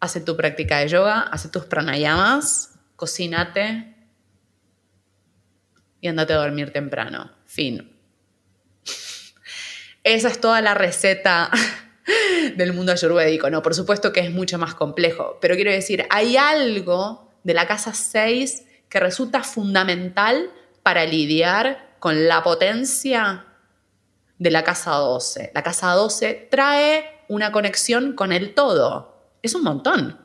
Hace 0.02 0.22
tu 0.22 0.36
práctica 0.36 0.80
de 0.80 0.90
yoga, 0.90 1.22
hace 1.22 1.50
tus 1.50 1.66
pranayamas, 1.66 2.80
cocínate 2.96 3.96
y 6.02 6.08
andate 6.08 6.34
a 6.34 6.38
dormir 6.38 6.72
temprano. 6.72 7.32
Fin. 7.50 7.92
Esa 10.04 10.28
es 10.28 10.40
toda 10.40 10.62
la 10.62 10.76
receta 10.76 11.50
del 12.56 12.74
mundo 12.74 12.92
ayurvédico. 12.92 13.50
No, 13.50 13.64
por 13.64 13.74
supuesto 13.74 14.14
que 14.14 14.20
es 14.20 14.30
mucho 14.30 14.60
más 14.60 14.76
complejo, 14.76 15.40
pero 15.42 15.56
quiero 15.56 15.72
decir, 15.72 16.06
hay 16.12 16.38
algo 16.38 17.34
de 17.44 17.56
la 17.56 17.66
casa 17.66 17.96
6 17.96 18.68
que 18.88 19.00
resulta 19.00 19.42
fundamental 19.42 20.52
para 20.84 21.06
lidiar 21.06 21.96
con 21.98 22.28
la 22.28 22.44
potencia 22.44 23.48
de 24.38 24.52
la 24.52 24.64
casa 24.64 24.92
12. 24.92 25.50
La 25.56 25.64
casa 25.64 25.92
12 25.94 26.50
trae 26.52 27.24
una 27.30 27.52
conexión 27.52 28.14
con 28.14 28.32
el 28.32 28.54
todo. 28.54 29.34
Es 29.42 29.56
un 29.56 29.64
montón. 29.64 30.20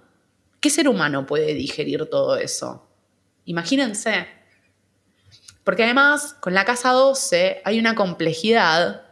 ¿Qué 0.61 0.69
ser 0.69 0.91
humano 0.91 1.25
puede 1.25 1.55
digerir 1.55 2.05
todo 2.05 2.37
eso? 2.37 2.87
Imagínense. 3.47 4.44
Porque 5.65 5.85
además, 5.85 6.37
con 6.41 6.55
la 6.55 6.65
casa 6.65 6.91
12 6.91 7.63
hay 7.65 7.79
una 7.79 7.95
complejidad 7.95 9.03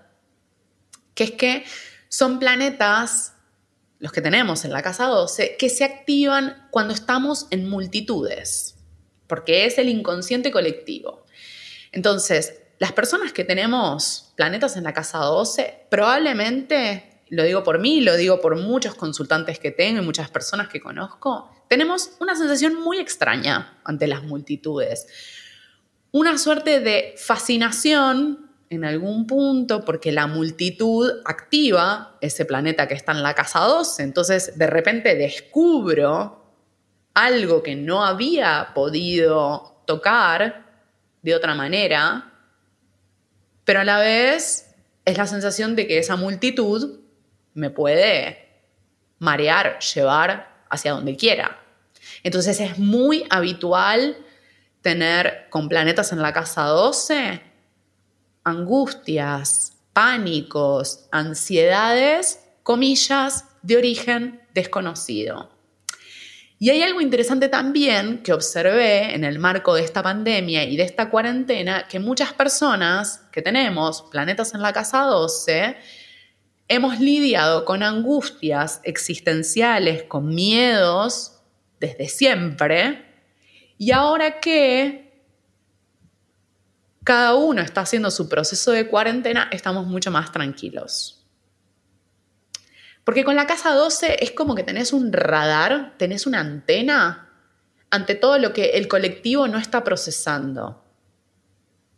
que 1.14 1.24
es 1.24 1.30
que 1.32 1.64
son 2.08 2.38
planetas, 2.38 3.34
los 3.98 4.12
que 4.12 4.20
tenemos 4.20 4.64
en 4.64 4.72
la 4.72 4.82
casa 4.82 5.06
12, 5.06 5.56
que 5.58 5.68
se 5.68 5.84
activan 5.84 6.68
cuando 6.70 6.92
estamos 6.92 7.46
en 7.50 7.68
multitudes, 7.68 8.76
porque 9.26 9.64
es 9.64 9.78
el 9.78 9.88
inconsciente 9.88 10.50
colectivo. 10.50 11.24
Entonces, 11.90 12.60
las 12.78 12.92
personas 12.92 13.32
que 13.32 13.44
tenemos 13.44 14.32
planetas 14.36 14.76
en 14.76 14.84
la 14.84 14.92
casa 14.92 15.18
12, 15.18 15.86
probablemente 15.88 17.22
lo 17.32 17.44
digo 17.44 17.62
por 17.62 17.78
mí, 17.78 18.02
lo 18.02 18.14
digo 18.16 18.42
por 18.42 18.56
muchos 18.56 18.94
consultantes 18.94 19.58
que 19.58 19.70
tengo 19.70 20.02
y 20.02 20.04
muchas 20.04 20.30
personas 20.30 20.68
que 20.68 20.82
conozco, 20.82 21.50
tenemos 21.66 22.10
una 22.20 22.36
sensación 22.36 22.74
muy 22.74 22.98
extraña 22.98 23.80
ante 23.84 24.06
las 24.06 24.22
multitudes. 24.22 25.06
Una 26.12 26.36
suerte 26.36 26.80
de 26.80 27.14
fascinación 27.16 28.50
en 28.68 28.84
algún 28.84 29.26
punto 29.26 29.82
porque 29.82 30.12
la 30.12 30.26
multitud 30.26 31.10
activa 31.24 32.18
ese 32.20 32.44
planeta 32.44 32.86
que 32.86 32.92
está 32.92 33.12
en 33.12 33.22
la 33.22 33.34
casa 33.34 33.60
12. 33.60 34.02
Entonces, 34.02 34.58
de 34.58 34.66
repente 34.66 35.14
descubro 35.14 36.54
algo 37.14 37.62
que 37.62 37.76
no 37.76 38.04
había 38.04 38.72
podido 38.74 39.82
tocar 39.86 40.66
de 41.22 41.34
otra 41.34 41.54
manera, 41.54 42.32
pero 43.64 43.80
a 43.80 43.84
la 43.84 43.98
vez 43.98 44.74
es 45.06 45.16
la 45.16 45.26
sensación 45.26 45.76
de 45.76 45.86
que 45.86 45.96
esa 45.96 46.16
multitud 46.16 47.00
me 47.54 47.70
puede 47.70 48.50
marear, 49.18 49.78
llevar 49.78 50.64
hacia 50.68 50.92
donde 50.92 51.16
quiera. 51.16 51.58
Entonces 52.22 52.60
es 52.60 52.78
muy 52.78 53.24
habitual 53.30 54.16
tener 54.82 55.46
con 55.50 55.68
planetas 55.68 56.12
en 56.12 56.20
la 56.20 56.32
casa 56.32 56.64
12 56.64 57.52
angustias, 58.44 59.74
pánicos, 59.92 61.06
ansiedades, 61.10 62.40
comillas, 62.62 63.46
de 63.62 63.76
origen 63.76 64.40
desconocido. 64.54 65.50
Y 66.58 66.70
hay 66.70 66.82
algo 66.82 67.00
interesante 67.00 67.48
también 67.48 68.22
que 68.22 68.32
observé 68.32 69.14
en 69.14 69.24
el 69.24 69.38
marco 69.38 69.74
de 69.74 69.82
esta 69.82 70.02
pandemia 70.02 70.64
y 70.64 70.76
de 70.76 70.84
esta 70.84 71.10
cuarentena, 71.10 71.86
que 71.88 71.98
muchas 71.98 72.32
personas 72.32 73.24
que 73.32 73.42
tenemos 73.42 74.02
planetas 74.02 74.54
en 74.54 74.62
la 74.62 74.72
casa 74.72 75.02
12, 75.02 75.76
hemos 76.68 77.00
lidiado 77.00 77.64
con 77.64 77.82
angustias 77.82 78.80
existenciales, 78.84 80.04
con 80.04 80.28
miedos 80.28 81.40
desde 81.80 82.08
siempre, 82.08 83.11
y 83.82 83.90
ahora 83.90 84.38
que 84.38 85.26
cada 87.02 87.34
uno 87.34 87.62
está 87.62 87.80
haciendo 87.80 88.12
su 88.12 88.28
proceso 88.28 88.70
de 88.70 88.86
cuarentena, 88.86 89.48
estamos 89.50 89.88
mucho 89.88 90.12
más 90.12 90.30
tranquilos. 90.30 91.26
Porque 93.02 93.24
con 93.24 93.34
la 93.34 93.48
casa 93.48 93.72
12 93.72 94.22
es 94.22 94.30
como 94.30 94.54
que 94.54 94.62
tenés 94.62 94.92
un 94.92 95.12
radar, 95.12 95.96
tenés 95.98 96.28
una 96.28 96.38
antena 96.38 97.28
ante 97.90 98.14
todo 98.14 98.38
lo 98.38 98.52
que 98.52 98.66
el 98.74 98.86
colectivo 98.86 99.48
no 99.48 99.58
está 99.58 99.82
procesando. 99.82 100.84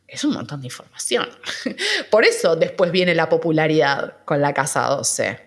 Es 0.08 0.24
un 0.24 0.32
montón 0.32 0.62
de 0.62 0.68
información. 0.68 1.28
Por 2.10 2.24
eso 2.24 2.56
después 2.56 2.92
viene 2.92 3.14
la 3.14 3.28
popularidad 3.28 4.24
con 4.24 4.40
la 4.40 4.54
casa 4.54 4.86
12. 4.86 5.38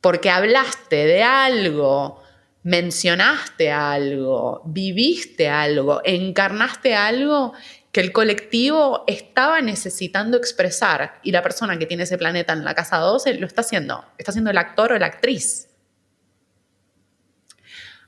Porque 0.00 0.30
hablaste 0.30 1.04
de 1.04 1.22
algo 1.22 2.22
mencionaste 2.62 3.70
algo, 3.70 4.62
viviste 4.66 5.48
algo, 5.48 6.00
encarnaste 6.04 6.94
algo 6.94 7.52
que 7.92 8.00
el 8.00 8.12
colectivo 8.12 9.04
estaba 9.06 9.60
necesitando 9.60 10.36
expresar 10.36 11.20
y 11.22 11.32
la 11.32 11.42
persona 11.42 11.78
que 11.78 11.86
tiene 11.86 12.02
ese 12.02 12.18
planeta 12.18 12.52
en 12.52 12.64
la 12.64 12.74
casa 12.74 12.98
12 12.98 13.34
lo 13.34 13.46
está 13.46 13.62
haciendo, 13.62 14.04
está 14.18 14.32
siendo 14.32 14.50
el 14.50 14.58
actor 14.58 14.92
o 14.92 14.98
la 14.98 15.06
actriz. 15.06 15.68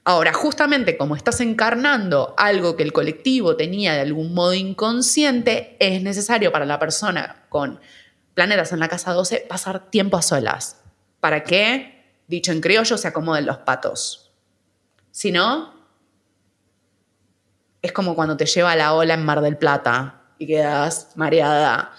Ahora, 0.04 0.32
justamente 0.32 0.96
como 0.96 1.14
estás 1.14 1.40
encarnando 1.40 2.34
algo 2.36 2.76
que 2.76 2.82
el 2.82 2.92
colectivo 2.92 3.56
tenía 3.56 3.94
de 3.94 4.00
algún 4.00 4.34
modo 4.34 4.54
inconsciente, 4.54 5.76
es 5.78 6.02
necesario 6.02 6.52
para 6.52 6.64
la 6.64 6.78
persona 6.78 7.44
con 7.48 7.80
planetas 8.34 8.72
en 8.72 8.80
la 8.80 8.88
casa 8.88 9.12
12 9.12 9.46
pasar 9.48 9.90
tiempo 9.90 10.16
a 10.16 10.22
solas. 10.22 10.82
¿Para 11.20 11.44
que, 11.44 12.22
dicho 12.26 12.50
en 12.52 12.60
criollo, 12.60 12.96
se 12.96 13.08
acomoden 13.08 13.44
los 13.44 13.58
patos? 13.58 14.29
Si 15.10 15.32
no, 15.32 15.74
es 17.82 17.92
como 17.92 18.14
cuando 18.14 18.36
te 18.36 18.46
lleva 18.46 18.76
la 18.76 18.94
ola 18.94 19.14
en 19.14 19.24
Mar 19.24 19.40
del 19.40 19.56
Plata 19.56 20.22
y 20.38 20.46
quedas 20.46 21.10
mareada 21.16 21.92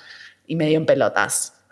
y 0.48 0.56
medio 0.56 0.78
en 0.78 0.86
pelotas. 0.86 1.54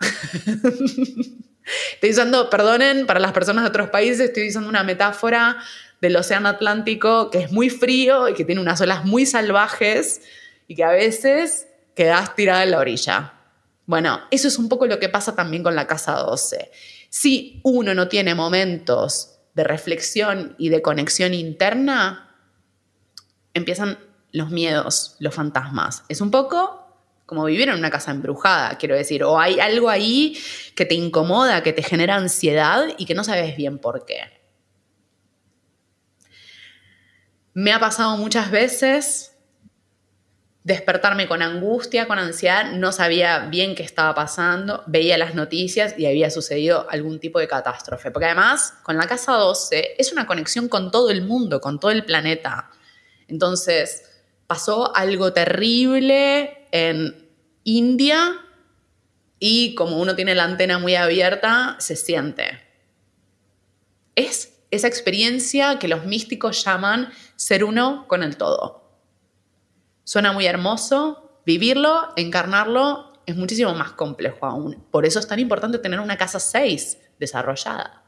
estoy 1.94 2.10
usando, 2.10 2.50
perdonen, 2.50 3.06
para 3.06 3.20
las 3.20 3.32
personas 3.32 3.64
de 3.64 3.68
otros 3.68 3.90
países, 3.90 4.20
estoy 4.20 4.48
usando 4.48 4.68
una 4.68 4.82
metáfora 4.82 5.58
del 6.00 6.16
Océano 6.16 6.48
Atlántico 6.48 7.30
que 7.30 7.38
es 7.40 7.52
muy 7.52 7.70
frío 7.70 8.28
y 8.28 8.34
que 8.34 8.44
tiene 8.44 8.60
unas 8.60 8.80
olas 8.80 9.04
muy 9.04 9.26
salvajes 9.26 10.22
y 10.66 10.74
que 10.74 10.84
a 10.84 10.90
veces 10.90 11.68
quedas 11.94 12.34
tirada 12.34 12.62
en 12.62 12.70
la 12.70 12.78
orilla. 12.78 13.34
Bueno, 13.86 14.20
eso 14.30 14.48
es 14.48 14.58
un 14.58 14.68
poco 14.68 14.86
lo 14.86 14.98
que 14.98 15.08
pasa 15.08 15.34
también 15.34 15.62
con 15.62 15.74
la 15.74 15.86
casa 15.86 16.12
12. 16.12 16.70
Si 17.08 17.60
uno 17.64 17.92
no 17.94 18.08
tiene 18.08 18.34
momentos 18.34 19.29
de 19.54 19.64
reflexión 19.64 20.54
y 20.58 20.68
de 20.68 20.82
conexión 20.82 21.34
interna, 21.34 22.36
empiezan 23.54 23.98
los 24.32 24.50
miedos, 24.50 25.16
los 25.18 25.34
fantasmas. 25.34 26.04
Es 26.08 26.20
un 26.20 26.30
poco 26.30 26.80
como 27.26 27.44
vivir 27.44 27.68
en 27.68 27.76
una 27.76 27.90
casa 27.90 28.10
embrujada, 28.10 28.76
quiero 28.76 28.96
decir, 28.96 29.22
o 29.22 29.38
hay 29.38 29.60
algo 29.60 29.88
ahí 29.88 30.36
que 30.74 30.84
te 30.84 30.96
incomoda, 30.96 31.62
que 31.62 31.72
te 31.72 31.82
genera 31.82 32.16
ansiedad 32.16 32.88
y 32.98 33.06
que 33.06 33.14
no 33.14 33.22
sabes 33.22 33.56
bien 33.56 33.78
por 33.78 34.04
qué. 34.04 34.18
Me 37.52 37.72
ha 37.72 37.78
pasado 37.78 38.16
muchas 38.16 38.50
veces 38.50 39.29
despertarme 40.70 41.26
con 41.26 41.42
angustia, 41.42 42.06
con 42.06 42.18
ansiedad, 42.18 42.72
no 42.72 42.92
sabía 42.92 43.40
bien 43.50 43.74
qué 43.74 43.82
estaba 43.82 44.14
pasando, 44.14 44.84
veía 44.86 45.18
las 45.18 45.34
noticias 45.34 45.94
y 45.98 46.06
había 46.06 46.30
sucedido 46.30 46.86
algún 46.88 47.18
tipo 47.18 47.38
de 47.40 47.48
catástrofe. 47.48 48.10
Porque 48.10 48.26
además, 48.26 48.74
con 48.82 48.96
la 48.96 49.06
casa 49.06 49.32
12 49.32 49.96
es 49.98 50.12
una 50.12 50.26
conexión 50.26 50.68
con 50.68 50.90
todo 50.90 51.10
el 51.10 51.22
mundo, 51.22 51.60
con 51.60 51.80
todo 51.80 51.90
el 51.90 52.04
planeta. 52.04 52.70
Entonces, 53.26 54.04
pasó 54.46 54.94
algo 54.96 55.32
terrible 55.32 56.66
en 56.70 57.28
India 57.64 58.38
y 59.38 59.74
como 59.74 59.98
uno 59.98 60.14
tiene 60.14 60.34
la 60.34 60.44
antena 60.44 60.78
muy 60.78 60.94
abierta, 60.94 61.76
se 61.80 61.96
siente. 61.96 62.60
Es 64.14 64.54
esa 64.70 64.86
experiencia 64.86 65.78
que 65.80 65.88
los 65.88 66.04
místicos 66.04 66.64
llaman 66.64 67.12
ser 67.34 67.64
uno 67.64 68.06
con 68.06 68.22
el 68.22 68.36
todo. 68.36 68.79
Suena 70.10 70.32
muy 70.32 70.44
hermoso, 70.44 71.40
vivirlo, 71.46 72.08
encarnarlo 72.16 73.22
es 73.26 73.36
muchísimo 73.36 73.72
más 73.76 73.92
complejo 73.92 74.44
aún. 74.44 74.84
Por 74.90 75.06
eso 75.06 75.20
es 75.20 75.28
tan 75.28 75.38
importante 75.38 75.78
tener 75.78 76.00
una 76.00 76.18
casa 76.18 76.40
6 76.40 76.98
desarrollada. 77.20 78.02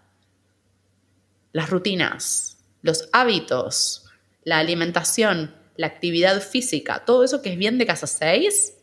Las 1.52 1.70
rutinas, 1.70 2.58
los 2.82 3.08
hábitos, 3.12 4.06
la 4.42 4.58
alimentación, 4.58 5.54
la 5.76 5.86
actividad 5.86 6.42
física, 6.42 7.04
todo 7.04 7.22
eso 7.22 7.40
que 7.40 7.52
es 7.52 7.56
bien 7.56 7.78
de 7.78 7.86
casa 7.86 8.08
6 8.08 8.74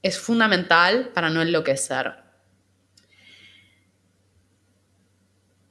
es 0.00 0.18
fundamental 0.20 1.08
para 1.12 1.28
no 1.28 1.42
enloquecer. 1.42 2.22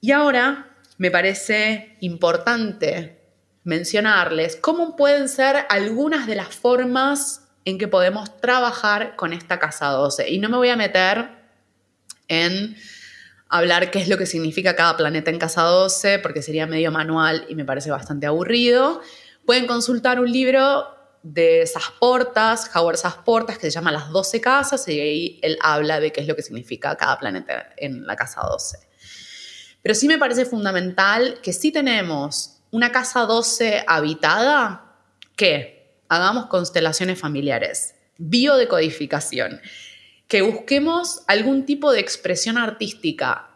Y 0.01 0.11
ahora 0.11 0.75
me 0.97 1.11
parece 1.11 1.95
importante 2.01 3.20
mencionarles 3.63 4.55
cómo 4.55 4.95
pueden 4.95 5.29
ser 5.29 5.65
algunas 5.69 6.27
de 6.27 6.35
las 6.35 6.55
formas 6.55 7.47
en 7.65 7.77
que 7.77 7.87
podemos 7.87 8.39
trabajar 8.41 9.15
con 9.15 9.33
esta 9.33 9.59
casa 9.59 9.87
12. 9.87 10.29
Y 10.29 10.39
no 10.39 10.49
me 10.49 10.57
voy 10.57 10.69
a 10.69 10.75
meter 10.75 11.29
en 12.27 12.75
hablar 13.49 13.91
qué 13.91 13.99
es 13.99 14.07
lo 14.07 14.17
que 14.17 14.25
significa 14.25 14.75
cada 14.75 14.97
planeta 14.97 15.29
en 15.29 15.37
casa 15.37 15.61
12, 15.63 16.19
porque 16.19 16.41
sería 16.41 16.65
medio 16.65 16.91
manual 16.91 17.45
y 17.49 17.55
me 17.55 17.65
parece 17.65 17.91
bastante 17.91 18.25
aburrido. 18.25 19.01
Pueden 19.45 19.67
consultar 19.67 20.19
un 20.19 20.31
libro 20.31 20.87
de 21.21 21.67
Sasportas, 21.67 22.71
Howard 22.73 22.97
Sasportas, 22.97 23.57
que 23.57 23.67
se 23.67 23.71
llama 23.71 23.91
Las 23.91 24.09
12 24.09 24.41
casas, 24.41 24.87
y 24.87 24.99
ahí 24.99 25.39
él 25.43 25.57
habla 25.61 25.99
de 25.99 26.11
qué 26.11 26.21
es 26.21 26.27
lo 26.27 26.35
que 26.35 26.41
significa 26.41 26.95
cada 26.95 27.19
planeta 27.19 27.73
en 27.77 28.07
la 28.07 28.15
casa 28.15 28.41
12. 28.41 28.79
Pero 29.83 29.95
sí 29.95 30.07
me 30.07 30.17
parece 30.17 30.45
fundamental 30.45 31.39
que 31.43 31.53
si 31.53 31.71
tenemos 31.71 32.60
una 32.71 32.91
casa 32.91 33.21
12 33.21 33.83
habitada, 33.85 34.95
¿qué? 35.35 36.01
Hagamos 36.07 36.47
constelaciones 36.47 37.19
familiares, 37.19 37.95
biodecodificación, 38.17 39.61
que 40.27 40.41
busquemos 40.41 41.23
algún 41.27 41.65
tipo 41.65 41.91
de 41.91 41.99
expresión 41.99 42.57
artística, 42.57 43.49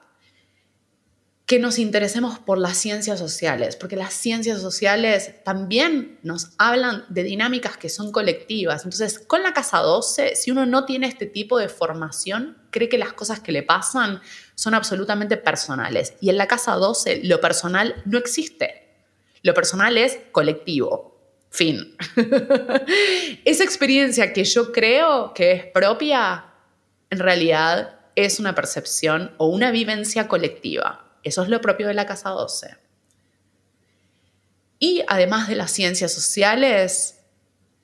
que 1.45 1.60
nos 1.60 1.78
interesemos 1.78 2.39
por 2.39 2.58
las 2.58 2.75
ciencias 2.75 3.19
sociales, 3.19 3.75
porque 3.75 3.95
las 3.95 4.13
ciencias 4.13 4.62
sociales 4.62 5.43
también 5.43 6.19
nos 6.23 6.49
hablan 6.58 7.06
de 7.10 7.21
dinámicas 7.21 7.78
que 7.78 7.88
son 7.88 8.12
colectivas. 8.12 8.84
Entonces, 8.84 9.19
con 9.19 9.43
la 9.43 9.54
casa 9.54 9.78
12, 9.78 10.36
si 10.36 10.49
uno 10.49 10.65
no 10.65 10.86
tiene 10.86 11.08
este 11.08 11.28
tipo 11.28 11.60
de 11.60 11.69
formación, 11.69 12.58
cree 12.71 12.89
que 12.89 12.97
las 12.97 13.13
cosas 13.13 13.39
que 13.41 13.51
le 13.51 13.62
pasan 13.62 14.21
son 14.56 14.73
absolutamente 14.73 15.38
personales. 15.38 16.15
Y 16.19 16.32
en 16.32 16.38
la 16.38 16.47
casa 16.47 16.73
12, 16.73 17.21
lo 17.23 17.39
personal 17.39 18.01
no 18.06 18.17
existe. 18.17 18.85
Lo 19.45 19.53
personal 19.53 19.95
es 19.95 20.17
colectivo. 20.31 21.21
Fin. 21.51 21.95
Esa 23.45 23.63
experiencia 23.63 24.34
que 24.34 24.43
yo 24.43 24.71
creo 24.71 25.36
que 25.36 25.51
es 25.51 25.65
propia 25.67 26.45
en 27.12 27.19
realidad 27.19 27.99
es 28.15 28.39
una 28.39 28.55
percepción 28.55 29.36
o 29.38 29.45
una 29.45 29.69
vivencia 29.69 30.27
colectiva. 30.27 31.19
Eso 31.21 31.43
es 31.43 31.49
lo 31.49 31.62
propio 31.62 31.88
de 31.88 31.93
la 31.93 32.08
casa 32.08 32.31
12. 32.31 32.75
Y 34.79 35.03
además 35.08 35.47
de 35.47 35.58
las 35.58 35.69
ciencias 35.69 36.12
sociales, 36.12 37.19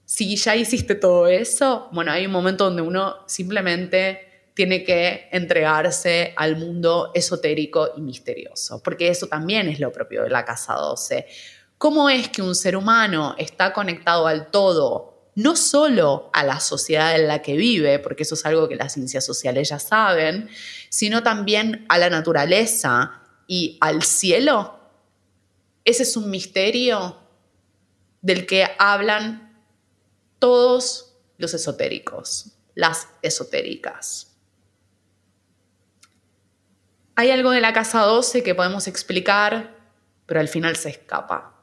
si 0.05 0.35
ya 0.37 0.55
hiciste 0.55 0.95
todo 0.95 1.27
eso, 1.27 1.89
bueno, 1.91 2.11
hay 2.11 2.25
un 2.25 2.31
momento 2.31 2.63
donde 2.63 2.81
uno 2.81 3.17
simplemente 3.27 4.30
tiene 4.53 4.83
que 4.83 5.29
entregarse 5.31 6.33
al 6.35 6.57
mundo 6.57 7.11
esotérico 7.13 7.91
y 7.95 8.01
misterioso, 8.01 8.81
porque 8.83 9.07
eso 9.07 9.27
también 9.27 9.69
es 9.69 9.79
lo 9.79 9.91
propio 9.91 10.23
de 10.23 10.29
la 10.29 10.45
casa 10.45 10.73
12. 10.73 11.25
¿Cómo 11.77 12.09
es 12.09 12.29
que 12.29 12.41
un 12.41 12.53
ser 12.53 12.75
humano 12.75 13.35
está 13.37 13.73
conectado 13.73 14.27
al 14.27 14.51
todo, 14.51 15.31
no 15.35 15.55
solo 15.55 16.29
a 16.33 16.43
la 16.43 16.59
sociedad 16.59 17.15
en 17.15 17.27
la 17.27 17.41
que 17.41 17.55
vive, 17.55 17.99
porque 17.99 18.23
eso 18.23 18.35
es 18.35 18.45
algo 18.45 18.67
que 18.67 18.75
las 18.75 18.93
ciencias 18.93 19.25
sociales 19.25 19.69
ya 19.69 19.79
saben, 19.79 20.49
sino 20.89 21.23
también 21.23 21.85
a 21.89 21.97
la 21.97 22.09
naturaleza 22.09 23.21
y 23.47 23.77
al 23.81 24.03
cielo? 24.03 24.79
Ese 25.85 26.03
es 26.03 26.15
un 26.17 26.29
misterio 26.29 27.17
del 28.21 28.45
que 28.45 28.67
hablan 28.77 29.63
todos 30.37 31.15
los 31.37 31.53
esotéricos, 31.53 32.51
las 32.75 33.07
esotéricas. 33.21 34.30
Hay 37.15 37.31
algo 37.31 37.51
de 37.51 37.61
la 37.61 37.73
casa 37.73 38.01
12 38.01 38.43
que 38.43 38.55
podemos 38.55 38.87
explicar, 38.87 39.75
pero 40.25 40.39
al 40.39 40.47
final 40.47 40.75
se 40.75 40.89
escapa. 40.89 41.55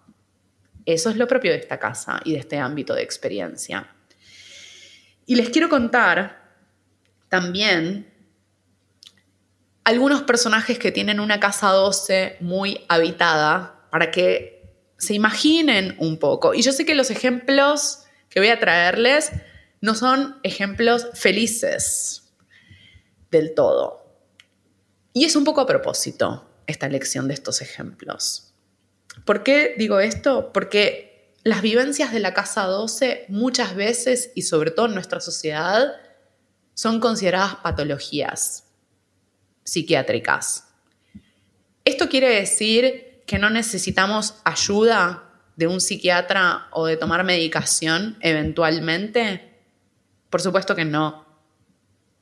Eso 0.84 1.10
es 1.10 1.16
lo 1.16 1.26
propio 1.26 1.52
de 1.52 1.58
esta 1.58 1.78
casa 1.78 2.20
y 2.24 2.32
de 2.32 2.38
este 2.38 2.58
ámbito 2.58 2.94
de 2.94 3.02
experiencia. 3.02 3.94
Y 5.26 5.36
les 5.36 5.50
quiero 5.50 5.68
contar 5.68 6.48
también 7.28 8.12
algunos 9.84 10.22
personajes 10.22 10.78
que 10.78 10.92
tienen 10.92 11.20
una 11.20 11.40
casa 11.40 11.68
12 11.68 12.36
muy 12.40 12.84
habitada 12.88 13.86
para 13.90 14.10
que 14.10 14.58
se 14.98 15.14
imaginen 15.14 15.96
un 15.98 16.18
poco. 16.18 16.54
Y 16.54 16.62
yo 16.62 16.72
sé 16.72 16.84
que 16.84 16.94
los 16.94 17.10
ejemplos 17.10 18.04
que 18.28 18.40
voy 18.40 18.48
a 18.48 18.58
traerles 18.60 19.32
no 19.80 19.94
son 19.94 20.38
ejemplos 20.42 21.06
felices 21.14 22.34
del 23.30 23.54
todo. 23.54 24.07
Y 25.12 25.24
es 25.24 25.36
un 25.36 25.44
poco 25.44 25.60
a 25.60 25.66
propósito 25.66 26.48
esta 26.66 26.86
elección 26.86 27.28
de 27.28 27.34
estos 27.34 27.60
ejemplos. 27.62 28.54
¿Por 29.24 29.42
qué 29.42 29.74
digo 29.76 30.00
esto? 30.00 30.52
Porque 30.52 31.34
las 31.42 31.62
vivencias 31.62 32.12
de 32.12 32.20
la 32.20 32.34
casa 32.34 32.64
12 32.64 33.26
muchas 33.28 33.74
veces 33.74 34.30
y 34.34 34.42
sobre 34.42 34.70
todo 34.70 34.86
en 34.86 34.94
nuestra 34.94 35.20
sociedad 35.20 35.92
son 36.74 37.00
consideradas 37.00 37.56
patologías 37.56 38.64
psiquiátricas. 39.64 40.68
Esto 41.84 42.08
quiere 42.08 42.28
decir 42.28 43.22
que 43.26 43.38
no 43.38 43.50
necesitamos 43.50 44.34
ayuda 44.44 45.24
de 45.56 45.66
un 45.66 45.80
psiquiatra 45.80 46.68
o 46.70 46.86
de 46.86 46.96
tomar 46.96 47.24
medicación 47.24 48.16
eventualmente. 48.20 49.58
Por 50.30 50.40
supuesto 50.40 50.76
que 50.76 50.84
no, 50.84 51.26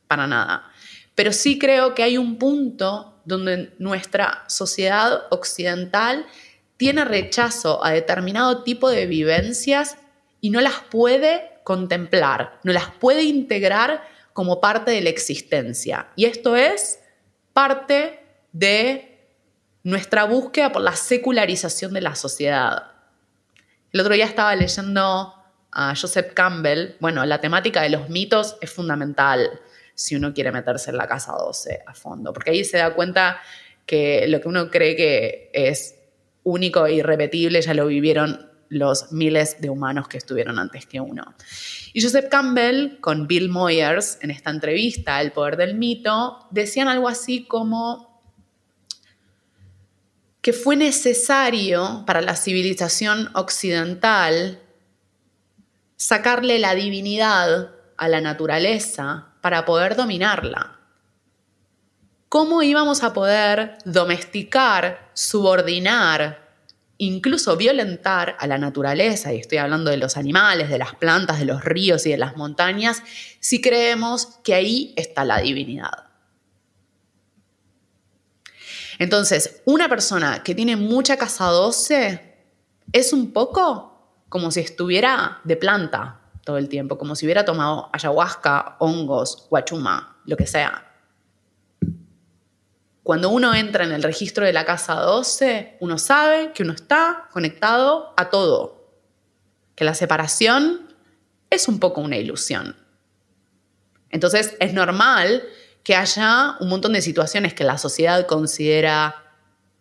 para 0.09 0.27
nada. 0.27 0.71
Pero 1.17 1.33
sí 1.33 1.59
creo 1.59 1.97
que 1.97 2.05
hay 2.05 2.19
un 2.19 2.39
punto 2.39 3.21
donde 3.25 3.75
nuestra 3.79 4.45
sociedad 4.47 5.25
occidental 5.31 6.27
tiene 6.77 7.05
rechazo 7.05 7.85
a 7.85 7.91
determinado 7.91 8.63
tipo 8.63 8.89
de 8.91 9.07
vivencias 9.07 9.97
y 10.41 10.51
no 10.51 10.61
las 10.61 10.75
puede 10.91 11.51
contemplar, 11.65 12.61
no 12.63 12.73
las 12.73 12.91
puede 12.93 13.25
integrar 13.25 14.05
como 14.33 14.61
parte 14.61 14.93
de 14.93 15.01
la 15.01 15.09
existencia. 15.09 16.09
Y 16.15 16.27
esto 16.27 16.55
es 16.55 17.01
parte 17.53 18.21
de 18.53 19.19
nuestra 19.83 20.25
búsqueda 20.25 20.71
por 20.71 20.83
la 20.83 20.95
secularización 20.95 21.95
de 21.95 22.03
la 22.03 22.15
sociedad. 22.15 22.93
El 23.93 24.01
otro 24.01 24.13
día 24.15 24.27
estaba 24.27 24.55
leyendo 24.55 25.35
a 25.73 25.95
Joseph 25.97 26.35
Campbell. 26.35 26.97
Bueno, 27.01 27.25
la 27.25 27.41
temática 27.41 27.81
de 27.83 27.91
los 27.91 28.11
mitos 28.11 28.57
es 28.61 28.71
fundamental 28.71 29.61
si 29.97 30.15
uno 30.15 30.33
quiere 30.33 30.53
meterse 30.53 30.91
en 30.91 30.99
la 30.99 31.09
casa 31.09 31.33
12 31.33 31.83
a 31.87 31.95
fondo, 31.95 32.33
porque 32.33 32.51
ahí 32.51 32.65
se 32.65 32.77
da 32.77 32.95
cuenta 32.95 33.41
que 33.87 34.27
lo 34.29 34.41
que 34.41 34.49
uno 34.49 34.71
cree 34.71 34.95
que 34.95 35.51
es 35.53 35.97
único 36.45 36.87
e 36.87 36.95
irrepetible 36.95 37.61
ya 37.63 37.75
lo 37.75 37.87
vivieron 37.87 38.51
los 38.69 39.11
miles 39.11 39.61
de 39.61 39.71
humanos 39.71 40.09
que 40.09 40.19
estuvieron 40.19 40.59
antes 40.59 40.87
que 40.87 41.01
uno. 41.01 41.35
Y 41.93 42.03
Joseph 42.03 42.29
Campbell 42.29 43.01
con 43.01 43.27
Bill 43.27 43.49
Moyers 43.49 44.19
en 44.21 44.31
esta 44.31 44.51
entrevista, 44.51 45.21
El 45.21 45.33
poder 45.33 45.57
del 45.57 45.77
mito, 45.77 46.47
decían 46.51 46.89
algo 46.89 47.09
así 47.09 47.45
como 47.45 48.23
que 50.43 50.53
fue 50.53 50.77
necesario 50.77 52.05
para 52.07 52.21
la 52.21 52.37
civilización 52.37 53.31
occidental 53.35 54.61
sacarle 55.97 56.59
la 56.59 56.75
divinidad 56.75 57.71
a 57.97 58.09
la 58.09 58.21
naturaleza 58.21 59.36
para 59.47 59.65
poder 59.65 59.95
dominarla. 59.95 60.77
¿Cómo 62.29 62.65
íbamos 62.65 63.05
a 63.05 63.13
poder 63.13 63.79
domesticar, 63.85 65.09
subordinar, 65.15 66.51
incluso 66.99 67.57
violentar 67.57 68.37
a 68.41 68.49
la 68.49 68.59
naturaleza, 68.59 69.33
y 69.33 69.39
estoy 69.39 69.59
hablando 69.59 69.93
de 69.93 69.99
los 69.99 70.17
animales, 70.17 70.69
de 70.69 70.79
las 70.79 70.97
plantas, 70.97 71.39
de 71.39 71.45
los 71.45 71.65
ríos 71.65 72.07
y 72.07 72.11
de 72.11 72.17
las 72.17 72.37
montañas, 72.37 73.05
si 73.39 73.61
creemos 73.61 74.41
que 74.43 74.55
ahí 74.55 74.93
está 74.97 75.25
la 75.25 75.39
divinidad? 75.39 76.09
Entonces, 78.99 79.63
una 79.65 79.89
persona 79.89 80.43
que 80.43 80.57
tiene 80.57 80.75
mucha 80.75 81.17
casa 81.17 81.45
12 81.45 82.35
es 82.93 83.13
un 83.13 83.33
poco 83.33 84.27
como 84.29 84.51
si 84.51 84.59
estuviera 84.59 85.39
de 85.45 85.57
planta, 85.57 86.26
todo 86.47 86.59
el 86.59 86.69
tiempo, 86.69 86.97
como 86.97 87.17
si 87.17 87.27
hubiera 87.27 87.45
tomado 87.45 87.91
ayahuasca, 87.93 88.77
hongos, 88.79 89.49
guachuma, 89.51 90.17
lo 90.27 90.37
que 90.37 90.47
sea. 90.47 90.87
Cuando 93.03 93.31
uno 93.31 93.53
entra 93.53 93.83
en 93.85 93.91
el 93.91 94.05
registro 94.05 94.47
de 94.47 94.53
la 94.53 94.65
casa 94.65 94.95
12, 94.95 95.79
uno 95.81 95.99
sabe 95.99 96.53
que 96.53 96.63
uno 96.63 96.73
está 96.73 97.29
conectado 97.33 98.15
a 98.17 98.31
todo, 98.31 98.93
que 99.75 99.85
la 99.85 99.95
separación 99.95 100.95
es 101.51 101.67
un 101.67 101.81
poco 101.81 102.01
una 102.01 102.17
ilusión. 102.17 102.77
Entonces 104.11 104.57
es 104.61 104.73
normal 104.73 105.43
que 105.83 105.97
haya 105.97 106.55
un 106.61 106.69
montón 106.69 106.93
de 106.93 107.03
situaciones 107.03 107.55
que 107.55 107.65
la 107.65 107.77
sociedad 107.77 108.25
considera, 108.27 109.17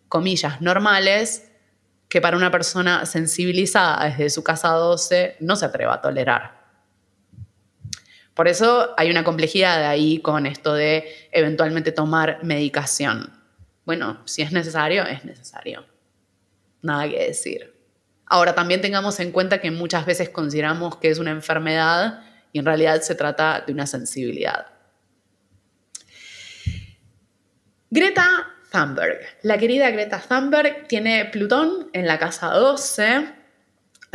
comillas, 0.08 0.60
normales, 0.60 1.45
que 2.08 2.20
para 2.20 2.36
una 2.36 2.50
persona 2.50 3.04
sensibilizada 3.06 4.04
desde 4.04 4.30
su 4.30 4.44
casa 4.44 4.68
12 4.70 5.36
no 5.40 5.56
se 5.56 5.64
atreva 5.64 5.94
a 5.94 6.00
tolerar. 6.00 6.56
Por 8.34 8.48
eso 8.48 8.94
hay 8.96 9.10
una 9.10 9.24
complejidad 9.24 9.86
ahí 9.86 10.20
con 10.20 10.46
esto 10.46 10.74
de 10.74 11.08
eventualmente 11.32 11.90
tomar 11.90 12.44
medicación. 12.44 13.32
Bueno, 13.86 14.20
si 14.26 14.42
es 14.42 14.52
necesario, 14.52 15.04
es 15.06 15.24
necesario. 15.24 15.86
Nada 16.82 17.08
que 17.08 17.28
decir. 17.28 17.74
Ahora 18.26 18.54
también 18.54 18.80
tengamos 18.80 19.20
en 19.20 19.32
cuenta 19.32 19.60
que 19.60 19.70
muchas 19.70 20.04
veces 20.04 20.28
consideramos 20.28 20.96
que 20.96 21.08
es 21.08 21.18
una 21.18 21.30
enfermedad 21.30 22.24
y 22.52 22.58
en 22.58 22.66
realidad 22.66 23.00
se 23.00 23.14
trata 23.14 23.62
de 23.66 23.72
una 23.72 23.86
sensibilidad. 23.86 24.66
Greta 27.88 28.55
Thunberg. 28.70 29.20
La 29.42 29.58
querida 29.58 29.90
Greta 29.90 30.20
Thunberg 30.20 30.86
tiene 30.88 31.24
Plutón 31.26 31.90
en 31.92 32.06
la 32.06 32.18
casa 32.18 32.48
12 32.48 33.36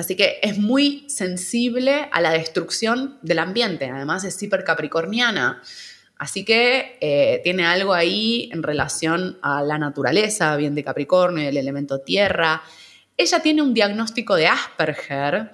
Así 0.02 0.16
que 0.16 0.40
es 0.42 0.58
muy 0.58 1.06
sensible 1.10 2.10
a 2.12 2.22
la 2.22 2.32
destrucción 2.32 3.20
del 3.22 3.38
ambiente. 3.38 3.90
Además 3.90 4.24
es 4.24 4.42
hiper 4.42 4.64
capricorniana. 4.64 5.62
Así 6.18 6.46
que 6.46 6.98
eh, 7.02 7.40
tiene 7.44 7.66
algo 7.66 7.94
ahí 7.94 8.50
en 8.52 8.64
relación 8.64 9.38
a 9.44 9.62
la 9.62 9.78
naturaleza, 9.78 10.56
bien 10.56 10.74
de 10.74 10.84
Capricornio, 10.84 11.48
el 11.48 11.58
elemento 11.58 12.00
tierra. 12.00 12.64
Ella 13.18 13.42
tiene 13.42 13.62
un 13.62 13.76
diagnóstico 13.76 14.36
de 14.36 14.48
Asperger 14.48 15.52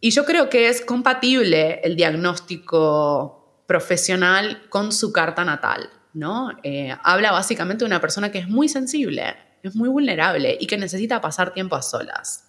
y 0.00 0.10
yo 0.10 0.24
creo 0.24 0.48
que 0.48 0.68
es 0.68 0.80
compatible 0.80 1.80
el 1.84 1.94
diagnóstico 1.94 3.64
profesional 3.66 4.62
con 4.68 4.90
su 4.90 5.12
carta 5.12 5.44
natal. 5.44 5.90
¿No? 6.12 6.50
Eh, 6.62 6.94
habla 7.02 7.32
básicamente 7.32 7.84
de 7.84 7.86
una 7.86 8.00
persona 8.00 8.30
que 8.30 8.38
es 8.38 8.48
muy 8.48 8.68
sensible, 8.68 9.36
es 9.62 9.74
muy 9.74 9.88
vulnerable 9.88 10.56
y 10.60 10.66
que 10.66 10.76
necesita 10.76 11.20
pasar 11.20 11.52
tiempo 11.52 11.76
a 11.76 11.82
solas. 11.82 12.44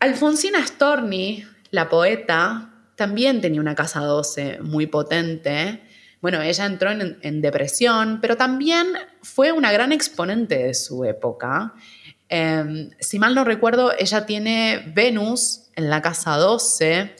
Alfonsina 0.00 0.66
Storni, 0.66 1.44
la 1.70 1.88
poeta, 1.88 2.72
también 2.96 3.40
tenía 3.40 3.60
una 3.60 3.74
casa 3.74 4.00
12 4.00 4.58
muy 4.60 4.86
potente. 4.86 5.80
Bueno, 6.20 6.40
ella 6.42 6.66
entró 6.66 6.90
en, 6.90 7.40
depresión, 7.40 8.20
pero 8.20 8.36
también 8.36 8.86
fue 9.22 9.52
una 9.52 9.72
gran 9.72 9.92
exponente 9.92 10.58
de 10.58 10.74
su 10.74 11.04
época. 11.04 11.74
Em, 12.28 12.90
si 12.98 13.18
mal 13.18 13.34
no 13.34 13.44
recuerdo, 13.44 13.92
ella 13.98 14.26
tiene 14.26 14.92
Venus 14.94 15.70
en 15.76 15.90
la 15.90 16.00
casa 16.02 16.36
12. 16.36 17.14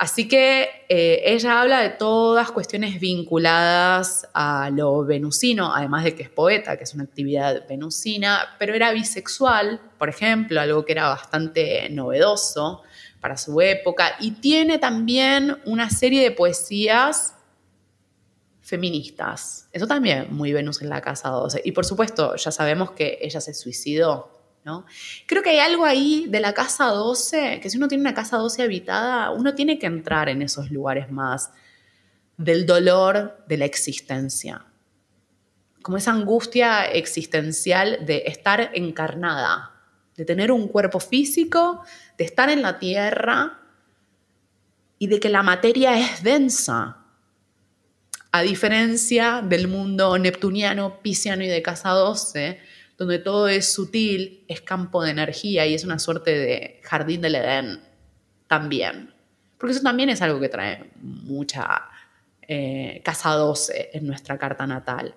Así 0.00 0.28
que 0.28 0.86
eh, 0.88 1.20
ella 1.26 1.60
habla 1.60 1.82
de 1.82 1.90
todas 1.90 2.50
cuestiones 2.52 2.98
vinculadas 2.98 4.26
a 4.32 4.70
lo 4.70 5.04
venusino, 5.04 5.74
además 5.74 6.04
de 6.04 6.14
que 6.14 6.22
es 6.22 6.30
poeta, 6.30 6.78
que 6.78 6.84
es 6.84 6.94
una 6.94 7.04
actividad 7.04 7.68
venusina, 7.68 8.56
pero 8.58 8.74
era 8.74 8.92
bisexual, 8.92 9.78
por 9.98 10.08
ejemplo, 10.08 10.58
algo 10.58 10.86
que 10.86 10.92
era 10.92 11.10
bastante 11.10 11.86
novedoso 11.90 12.80
para 13.20 13.36
su 13.36 13.60
época, 13.60 14.16
y 14.20 14.30
tiene 14.30 14.78
también 14.78 15.58
una 15.66 15.90
serie 15.90 16.22
de 16.22 16.30
poesías 16.30 17.34
feministas. 18.62 19.68
Eso 19.70 19.86
también 19.86 20.28
muy 20.30 20.54
Venus 20.54 20.80
en 20.80 20.88
la 20.88 21.02
casa 21.02 21.28
12. 21.28 21.60
Y 21.62 21.72
por 21.72 21.84
supuesto, 21.84 22.36
ya 22.36 22.50
sabemos 22.50 22.92
que 22.92 23.18
ella 23.20 23.42
se 23.42 23.52
suicidó 23.52 24.39
Creo 25.26 25.42
que 25.42 25.50
hay 25.50 25.58
algo 25.58 25.84
ahí 25.84 26.26
de 26.28 26.40
la 26.40 26.52
casa 26.52 26.86
12, 26.86 27.60
que 27.60 27.70
si 27.70 27.78
uno 27.78 27.88
tiene 27.88 28.02
una 28.02 28.14
casa 28.14 28.36
12 28.36 28.62
habitada, 28.62 29.30
uno 29.30 29.54
tiene 29.54 29.78
que 29.78 29.86
entrar 29.86 30.28
en 30.28 30.42
esos 30.42 30.70
lugares 30.70 31.10
más 31.10 31.50
del 32.36 32.66
dolor 32.66 33.44
de 33.48 33.56
la 33.56 33.64
existencia. 33.64 34.64
Como 35.82 35.96
esa 35.96 36.12
angustia 36.12 36.84
existencial 36.84 38.04
de 38.04 38.24
estar 38.26 38.70
encarnada, 38.74 39.72
de 40.16 40.24
tener 40.24 40.52
un 40.52 40.68
cuerpo 40.68 41.00
físico, 41.00 41.82
de 42.18 42.24
estar 42.24 42.50
en 42.50 42.60
la 42.60 42.78
tierra 42.78 43.60
y 44.98 45.06
de 45.06 45.18
que 45.18 45.30
la 45.30 45.42
materia 45.42 45.98
es 45.98 46.22
densa. 46.22 46.98
A 48.30 48.42
diferencia 48.42 49.42
del 49.42 49.66
mundo 49.66 50.18
neptuniano, 50.18 51.00
pisciano 51.00 51.42
y 51.42 51.48
de 51.48 51.62
casa 51.62 51.90
12, 51.90 52.60
donde 53.00 53.18
todo 53.18 53.48
es 53.48 53.72
sutil, 53.72 54.44
es 54.46 54.60
campo 54.60 55.02
de 55.02 55.12
energía 55.12 55.66
y 55.66 55.72
es 55.72 55.84
una 55.84 55.98
suerte 55.98 56.32
de 56.32 56.80
jardín 56.82 57.22
del 57.22 57.36
Edén 57.36 57.80
también. 58.46 59.14
Porque 59.56 59.72
eso 59.72 59.82
también 59.82 60.10
es 60.10 60.20
algo 60.20 60.38
que 60.38 60.50
trae 60.50 60.90
mucha 61.00 61.88
eh, 62.46 63.00
casa 63.02 63.30
12 63.30 63.92
en 63.94 64.06
nuestra 64.06 64.36
carta 64.36 64.66
natal. 64.66 65.14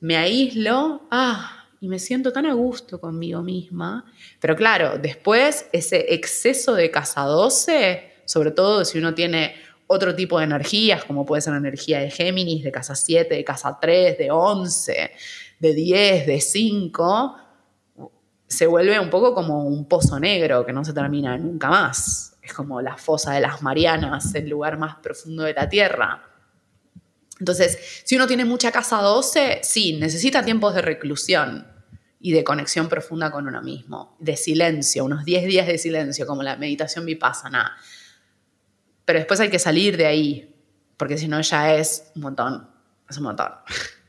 Me 0.00 0.16
aíslo, 0.16 1.06
ah, 1.10 1.66
y 1.82 1.88
me 1.88 1.98
siento 1.98 2.32
tan 2.32 2.46
a 2.46 2.54
gusto 2.54 2.98
conmigo 2.98 3.42
misma. 3.42 4.10
Pero 4.40 4.56
claro, 4.56 4.96
después 4.96 5.68
ese 5.70 6.14
exceso 6.14 6.74
de 6.74 6.90
casa 6.90 7.24
12, 7.24 8.22
sobre 8.24 8.52
todo 8.52 8.86
si 8.86 8.96
uno 8.96 9.12
tiene 9.12 9.54
otro 9.86 10.14
tipo 10.14 10.38
de 10.38 10.44
energías, 10.44 11.04
como 11.04 11.26
puede 11.26 11.42
ser 11.42 11.52
la 11.52 11.58
energía 11.58 12.00
de 12.00 12.10
Géminis, 12.10 12.64
de 12.64 12.72
casa 12.72 12.94
7, 12.94 13.34
de 13.34 13.44
casa 13.44 13.76
3, 13.78 14.16
de 14.16 14.30
11, 14.30 15.10
de 15.64 15.74
10, 15.74 16.26
de 16.26 16.40
5, 16.40 17.36
se 18.46 18.66
vuelve 18.66 19.00
un 19.00 19.08
poco 19.08 19.34
como 19.34 19.64
un 19.64 19.88
pozo 19.88 20.20
negro 20.20 20.66
que 20.66 20.72
no 20.72 20.84
se 20.84 20.92
termina 20.92 21.36
nunca 21.38 21.70
más. 21.70 22.36
Es 22.42 22.52
como 22.52 22.82
la 22.82 22.98
fosa 22.98 23.32
de 23.32 23.40
las 23.40 23.62
Marianas, 23.62 24.34
el 24.34 24.50
lugar 24.50 24.78
más 24.78 24.96
profundo 24.96 25.44
de 25.44 25.54
la 25.54 25.66
Tierra. 25.68 26.22
Entonces, 27.40 28.02
si 28.04 28.16
uno 28.16 28.26
tiene 28.26 28.44
mucha 28.44 28.70
casa 28.70 28.98
12, 28.98 29.60
sí, 29.62 29.96
necesita 29.98 30.44
tiempos 30.44 30.74
de 30.74 30.82
reclusión 30.82 31.66
y 32.20 32.32
de 32.32 32.44
conexión 32.44 32.88
profunda 32.88 33.30
con 33.30 33.48
uno 33.48 33.62
mismo, 33.62 34.16
de 34.20 34.36
silencio, 34.36 35.04
unos 35.04 35.24
10 35.24 35.46
días 35.46 35.66
de 35.66 35.78
silencio, 35.78 36.26
como 36.26 36.42
la 36.42 36.56
meditación 36.56 37.06
vipassana. 37.06 37.76
Pero 39.04 39.18
después 39.18 39.40
hay 39.40 39.48
que 39.48 39.58
salir 39.58 39.96
de 39.96 40.06
ahí, 40.06 40.54
porque 40.98 41.16
si 41.16 41.28
no 41.28 41.40
ya 41.40 41.74
es 41.74 42.12
un 42.14 42.22
montón, 42.22 42.68
es 43.08 43.16
un 43.16 43.24
montón. 43.24 43.52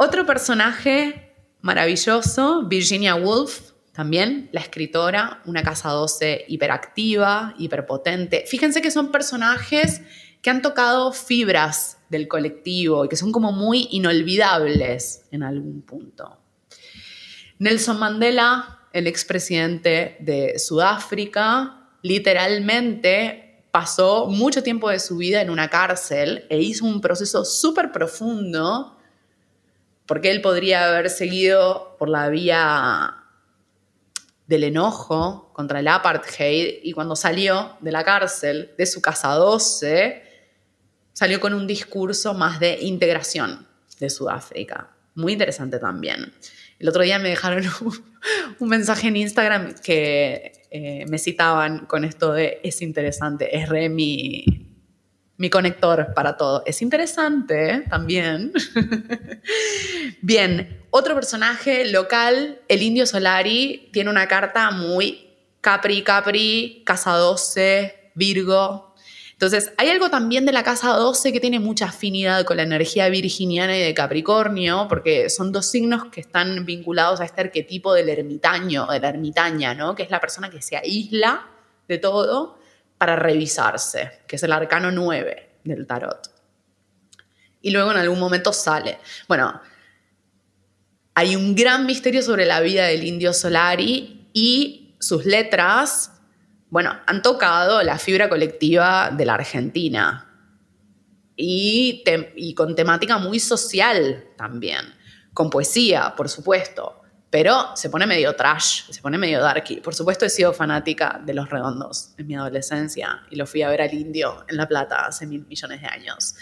Otro 0.00 0.24
personaje 0.24 1.34
maravilloso, 1.60 2.62
Virginia 2.68 3.16
Woolf, 3.16 3.72
también 3.90 4.48
la 4.52 4.60
escritora, 4.60 5.42
una 5.44 5.64
casa 5.64 5.88
12 5.88 6.44
hiperactiva, 6.46 7.52
hiperpotente. 7.58 8.44
Fíjense 8.46 8.80
que 8.80 8.92
son 8.92 9.10
personajes 9.10 10.02
que 10.40 10.50
han 10.50 10.62
tocado 10.62 11.12
fibras 11.12 11.98
del 12.10 12.28
colectivo 12.28 13.04
y 13.04 13.08
que 13.08 13.16
son 13.16 13.32
como 13.32 13.50
muy 13.50 13.88
inolvidables 13.90 15.24
en 15.32 15.42
algún 15.42 15.82
punto. 15.82 16.38
Nelson 17.58 17.98
Mandela, 17.98 18.86
el 18.92 19.08
expresidente 19.08 20.16
de 20.20 20.60
Sudáfrica, 20.60 21.88
literalmente 22.02 23.64
pasó 23.72 24.26
mucho 24.26 24.62
tiempo 24.62 24.90
de 24.90 25.00
su 25.00 25.16
vida 25.16 25.42
en 25.42 25.50
una 25.50 25.70
cárcel 25.70 26.46
e 26.50 26.60
hizo 26.60 26.84
un 26.84 27.00
proceso 27.00 27.44
súper 27.44 27.90
profundo 27.90 28.94
porque 30.08 30.30
él 30.30 30.40
podría 30.40 30.88
haber 30.88 31.10
seguido 31.10 31.94
por 31.98 32.08
la 32.08 32.30
vía 32.30 33.14
del 34.46 34.64
enojo 34.64 35.52
contra 35.52 35.80
el 35.80 35.86
apartheid 35.86 36.78
y 36.82 36.92
cuando 36.92 37.14
salió 37.14 37.76
de 37.80 37.92
la 37.92 38.02
cárcel, 38.02 38.72
de 38.78 38.86
su 38.86 39.02
casa 39.02 39.28
12, 39.34 40.22
salió 41.12 41.38
con 41.38 41.52
un 41.52 41.66
discurso 41.66 42.32
más 42.32 42.58
de 42.58 42.78
integración 42.80 43.68
de 44.00 44.08
Sudáfrica. 44.08 44.88
Muy 45.14 45.34
interesante 45.34 45.78
también. 45.78 46.32
El 46.78 46.88
otro 46.88 47.02
día 47.02 47.18
me 47.18 47.28
dejaron 47.28 47.62
un, 48.60 48.68
mensaje 48.68 49.08
en 49.08 49.16
Instagram 49.16 49.74
que 49.74 50.52
eh, 50.70 51.04
me 51.06 51.18
citaban 51.18 51.84
con 51.84 52.06
esto 52.06 52.32
de 52.32 52.60
es 52.62 52.80
interesante, 52.80 53.54
es 53.54 53.68
re 53.68 53.90
mi, 53.90 54.57
mi 55.38 55.50
conector 55.50 56.12
para 56.14 56.36
todo. 56.36 56.62
Es 56.66 56.82
interesante 56.82 57.70
¿eh? 57.70 57.84
también. 57.88 58.52
Bien, 60.20 60.84
otro 60.90 61.14
personaje 61.14 61.90
local, 61.90 62.60
el 62.68 62.82
indio 62.82 63.06
Solari, 63.06 63.88
tiene 63.92 64.10
una 64.10 64.26
carta 64.26 64.70
muy 64.72 65.28
Capri, 65.60 66.02
Capri, 66.02 66.82
Casa 66.84 67.12
12, 67.12 68.10
Virgo. 68.14 68.94
Entonces, 69.32 69.72
hay 69.76 69.90
algo 69.90 70.10
también 70.10 70.44
de 70.44 70.50
la 70.50 70.64
Casa 70.64 70.88
12 70.88 71.32
que 71.32 71.38
tiene 71.38 71.60
mucha 71.60 71.86
afinidad 71.86 72.44
con 72.44 72.56
la 72.56 72.64
energía 72.64 73.08
virginiana 73.08 73.76
y 73.76 73.80
de 73.80 73.94
Capricornio, 73.94 74.86
porque 74.88 75.30
son 75.30 75.52
dos 75.52 75.66
signos 75.66 76.06
que 76.06 76.20
están 76.20 76.66
vinculados 76.66 77.20
a 77.20 77.24
este 77.24 77.42
arquetipo 77.42 77.94
del 77.94 78.08
ermitaño, 78.08 78.86
de 78.86 78.98
la 78.98 79.10
ermitaña, 79.10 79.74
¿no? 79.74 79.94
Que 79.94 80.02
es 80.02 80.10
la 80.10 80.20
persona 80.20 80.50
que 80.50 80.60
se 80.60 80.76
aísla 80.76 81.46
de 81.86 81.98
todo 81.98 82.57
para 82.98 83.16
revisarse, 83.16 84.20
que 84.26 84.36
es 84.36 84.42
el 84.42 84.52
arcano 84.52 84.90
9 84.90 85.60
del 85.64 85.86
tarot. 85.86 86.30
Y 87.62 87.70
luego 87.70 87.92
en 87.92 87.96
algún 87.96 88.18
momento 88.18 88.52
sale. 88.52 88.98
Bueno, 89.26 89.60
hay 91.14 91.36
un 91.36 91.54
gran 91.54 91.86
misterio 91.86 92.22
sobre 92.22 92.44
la 92.44 92.60
vida 92.60 92.86
del 92.86 93.04
indio 93.04 93.32
Solari 93.32 94.28
y 94.32 94.96
sus 95.00 95.24
letras, 95.24 96.12
bueno, 96.70 96.96
han 97.06 97.22
tocado 97.22 97.82
la 97.82 97.98
fibra 97.98 98.28
colectiva 98.28 99.10
de 99.10 99.24
la 99.24 99.34
Argentina 99.34 100.24
y, 101.36 102.02
y 102.36 102.54
con 102.54 102.74
temática 102.74 103.18
muy 103.18 103.40
social 103.40 104.26
también, 104.36 104.94
con 105.32 105.50
poesía, 105.50 106.14
por 106.16 106.28
supuesto 106.28 106.98
pero 107.30 107.76
se 107.76 107.90
pone 107.90 108.06
medio 108.06 108.34
trash, 108.34 108.90
se 108.90 109.02
pone 109.02 109.18
medio 109.18 109.40
darky. 109.40 109.76
Por 109.76 109.94
supuesto 109.94 110.24
he 110.24 110.30
sido 110.30 110.52
fanática 110.52 111.20
de 111.24 111.34
Los 111.34 111.50
Redondos 111.50 112.14
en 112.16 112.26
mi 112.26 112.34
adolescencia 112.34 113.22
y 113.30 113.36
lo 113.36 113.46
fui 113.46 113.62
a 113.62 113.68
ver 113.68 113.82
al 113.82 113.92
indio 113.92 114.44
en 114.48 114.56
La 114.56 114.66
Plata 114.66 115.06
hace 115.06 115.26
mil 115.26 115.46
millones 115.46 115.82
de 115.82 115.86
años. 115.86 116.34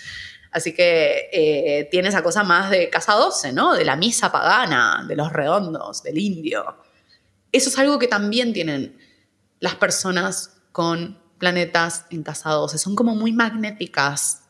Así 0.52 0.72
que 0.72 1.28
eh, 1.32 1.88
tiene 1.90 2.08
esa 2.08 2.22
cosa 2.22 2.44
más 2.44 2.70
de 2.70 2.88
Casa 2.88 3.14
12, 3.14 3.52
¿no? 3.52 3.74
De 3.74 3.84
la 3.84 3.96
misa 3.96 4.30
pagana, 4.30 5.04
de 5.06 5.16
Los 5.16 5.32
Redondos, 5.32 6.02
del 6.02 6.18
indio. 6.18 6.78
Eso 7.50 7.68
es 7.68 7.78
algo 7.78 7.98
que 7.98 8.06
también 8.06 8.52
tienen 8.52 8.96
las 9.58 9.74
personas 9.74 10.58
con 10.70 11.18
planetas 11.38 12.06
en 12.10 12.22
Casa 12.22 12.50
12. 12.50 12.78
Son 12.78 12.94
como 12.94 13.14
muy 13.14 13.32
magnéticas 13.32 14.44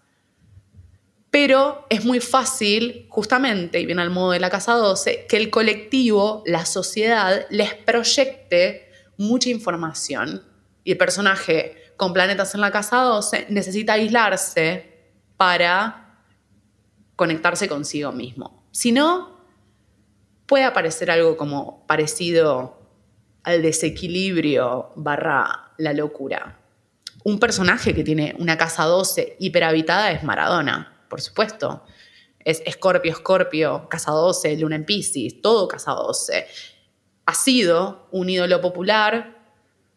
pero 1.39 1.85
es 1.91 2.03
muy 2.03 2.21
fácil, 2.21 3.05
justamente, 3.11 3.79
y 3.79 3.85
viene 3.85 4.01
al 4.01 4.09
modo 4.09 4.31
de 4.31 4.41
la 4.41 4.49
casa 4.49 4.73
12, 4.73 5.27
que 5.29 5.37
el 5.37 5.51
colectivo, 5.51 6.43
la 6.47 6.65
sociedad, 6.65 7.45
les 7.51 7.75
proyecte 7.75 8.91
mucha 9.19 9.51
información. 9.51 10.43
Y 10.83 10.93
el 10.93 10.97
personaje 10.97 11.93
con 11.99 12.15
planetas 12.15 12.55
en 12.55 12.63
la 12.63 12.71
casa 12.71 13.03
12 13.03 13.49
necesita 13.51 13.93
aislarse 13.93 15.11
para 15.37 16.23
conectarse 17.17 17.69
consigo 17.69 18.13
mismo. 18.13 18.67
Si 18.71 18.91
no, 18.91 19.39
puede 20.47 20.65
aparecer 20.65 21.11
algo 21.11 21.37
como 21.37 21.87
parecido 21.87 22.81
al 23.43 23.61
desequilibrio 23.61 24.93
barra 24.97 25.75
la 25.77 25.93
locura. 25.93 26.61
Un 27.25 27.39
personaje 27.39 27.93
que 27.95 28.05
tiene 28.05 28.35
una 28.39 28.57
casa 28.57 28.85
12 28.85 29.37
hiperhabitada 29.39 30.13
es 30.13 30.25
Maradona 30.25 30.95
por 31.09 31.21
supuesto. 31.21 31.85
Es 32.45 32.63
Escorpio, 32.65 33.13
Escorpio, 33.13 33.89
Casa 33.89 34.13
12, 34.13 34.57
Luna 34.59 34.77
en 34.77 34.85
Pisces, 34.85 35.41
todo 35.43 35.69
Casa 35.69 35.93
12. 35.93 36.47
Ha 37.27 37.35
sido 37.35 38.09
un 38.13 38.31
ídolo 38.31 38.61
popular, 38.61 39.37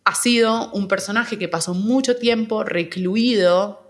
ha 0.03 0.15
sido 0.15 0.71
un 0.71 0.87
personaje 0.87 1.37
que 1.37 1.47
pasó 1.47 1.73
mucho 1.73 2.15
tiempo 2.15 2.63
recluido 2.63 3.85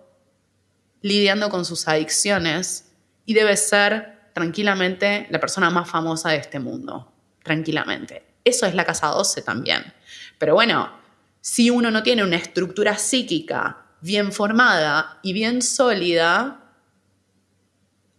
lidiando 1.02 1.50
con 1.50 1.64
sus 1.64 1.88
adicciones 1.88 2.92
y 3.26 3.34
debe 3.34 3.56
ser 3.56 4.32
tranquilamente 4.34 5.28
la 5.30 5.40
persona 5.40 5.70
más 5.70 5.90
famosa 5.90 6.32
de 6.32 6.38
este 6.38 6.60
mundo, 6.60 7.12
tranquilamente. 7.44 8.24
Eso 8.44 8.66
es 8.66 8.76
la 8.76 8.86
Casa 8.86 9.08
12 9.08 9.42
también. 9.42 9.94
Pero 10.38 10.54
bueno, 10.56 10.92
si 11.42 11.70
uno 11.70 11.92
no 11.92 12.04
tiene 12.04 12.24
una 12.24 12.36
estructura 12.36 12.98
psíquica 12.98 13.86
bien 14.02 14.32
formada 14.32 15.20
y 15.22 15.34
bien 15.34 15.62
sólida, 15.62 16.69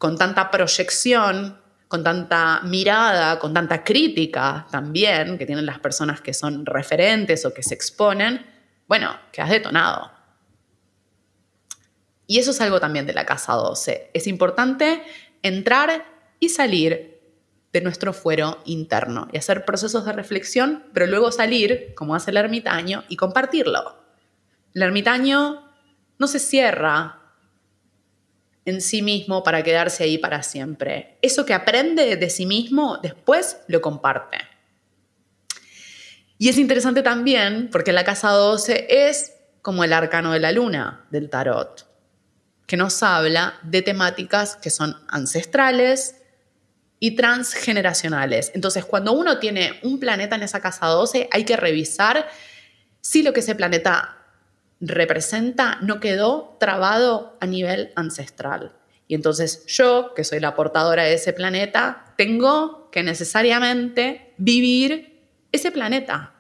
con 0.01 0.17
tanta 0.17 0.51
proyección, 0.51 1.61
con 1.87 2.03
tanta 2.03 2.63
mirada, 2.63 3.39
con 3.39 3.53
tanta 3.53 3.85
crítica 3.85 4.67
también 4.71 5.37
que 5.37 5.45
tienen 5.45 5.67
las 5.67 5.79
personas 5.79 6.23
que 6.23 6.33
son 6.33 6.65
referentes 6.65 7.45
o 7.45 7.53
que 7.53 7.63
se 7.63 7.75
exponen, 7.75 8.47
bueno, 8.89 9.15
que 9.31 9.43
has 9.43 9.51
detonado. 9.51 10.11
Y 12.27 12.39
eso 12.39 12.53
es 12.53 12.61
algo 12.63 12.81
también 12.81 13.05
de 13.05 13.13
la 13.13 13.27
casa 13.27 13.53
12. 13.53 14.11
Es 14.15 14.27
importante 14.27 15.03
entrar 15.43 16.07
y 16.39 16.49
salir 16.49 17.21
de 17.71 17.83
nuestro 17.83 18.15
fuero 18.15 18.63
interno 18.65 19.29
y 19.35 19.37
hacer 19.37 19.67
procesos 19.67 20.07
de 20.07 20.13
reflexión, 20.15 20.87
pero 20.95 21.07
luego 21.07 21.31
salir, 21.31 21.93
como 21.95 22.15
hace 22.15 22.31
el 22.31 22.39
ermitaño, 22.39 23.05
y 23.11 23.17
compartirlo. 23.17 24.03
El 24.73 24.81
ermitaño 24.81 25.71
no 26.19 26.27
se 26.27 26.39
cierra 26.39 27.20
en 28.65 28.81
sí 28.81 29.03
mismo 29.03 29.43
para 29.43 29.63
quedarse 29.63 30.05
ahí 30.05 30.19
para 30.19 30.43
siempre. 30.43 31.19
Eso 31.23 31.47
que 31.47 31.55
aprende 31.55 32.17
de 32.17 32.31
sí 32.31 32.47
mismo, 32.47 32.99
después 32.99 33.59
lo 33.69 33.81
comparte. 33.81 34.39
Y 36.39 36.49
es 36.49 36.59
interesante 36.59 37.03
también 37.03 37.69
porque 37.71 37.93
la 37.93 38.05
casa 38.05 38.31
12 38.31 38.87
es 38.89 39.35
como 39.63 39.85
el 39.85 39.93
arcano 39.93 40.33
de 40.33 40.41
la 40.41 40.53
luna 40.53 41.07
del 41.11 41.29
tarot, 41.29 41.87
que 42.67 42.77
nos 42.77 43.03
habla 43.03 43.59
de 43.63 43.83
temáticas 43.83 44.57
que 44.57 44.71
son 44.71 44.97
ancestrales 45.09 46.17
y 46.99 47.17
transgeneracionales. 47.17 48.53
Entonces, 48.55 48.85
cuando 48.85 49.13
uno 49.13 49.39
tiene 49.39 49.81
un 49.83 49.99
planeta 49.99 50.37
en 50.37 50.43
esa 50.43 50.61
casa 50.61 50.87
12, 50.87 51.29
hay 51.31 51.45
que 51.45 51.57
revisar 51.57 52.29
si 53.01 53.23
lo 53.23 53.33
que 53.33 53.41
ese 53.41 53.55
planeta 53.55 54.20
representa 54.81 55.79
no 55.83 56.01
quedó 56.01 56.57
trabado 56.59 57.37
a 57.41 57.47
nivel 57.47 57.93
ancestral. 57.97 58.73
Y 59.07 59.15
entonces 59.15 59.67
yo, 59.67 60.15
que 60.15 60.25
soy 60.25 60.41
la 60.41 60.55
portadora 60.55 61.05
de 61.05 61.15
ese 61.15 61.33
planeta, 61.33 62.15
tengo 62.17 62.91
que 62.91 63.03
necesariamente 63.03 64.35
vivir 64.39 65.21
ese 65.53 65.71
planeta. 65.71 66.33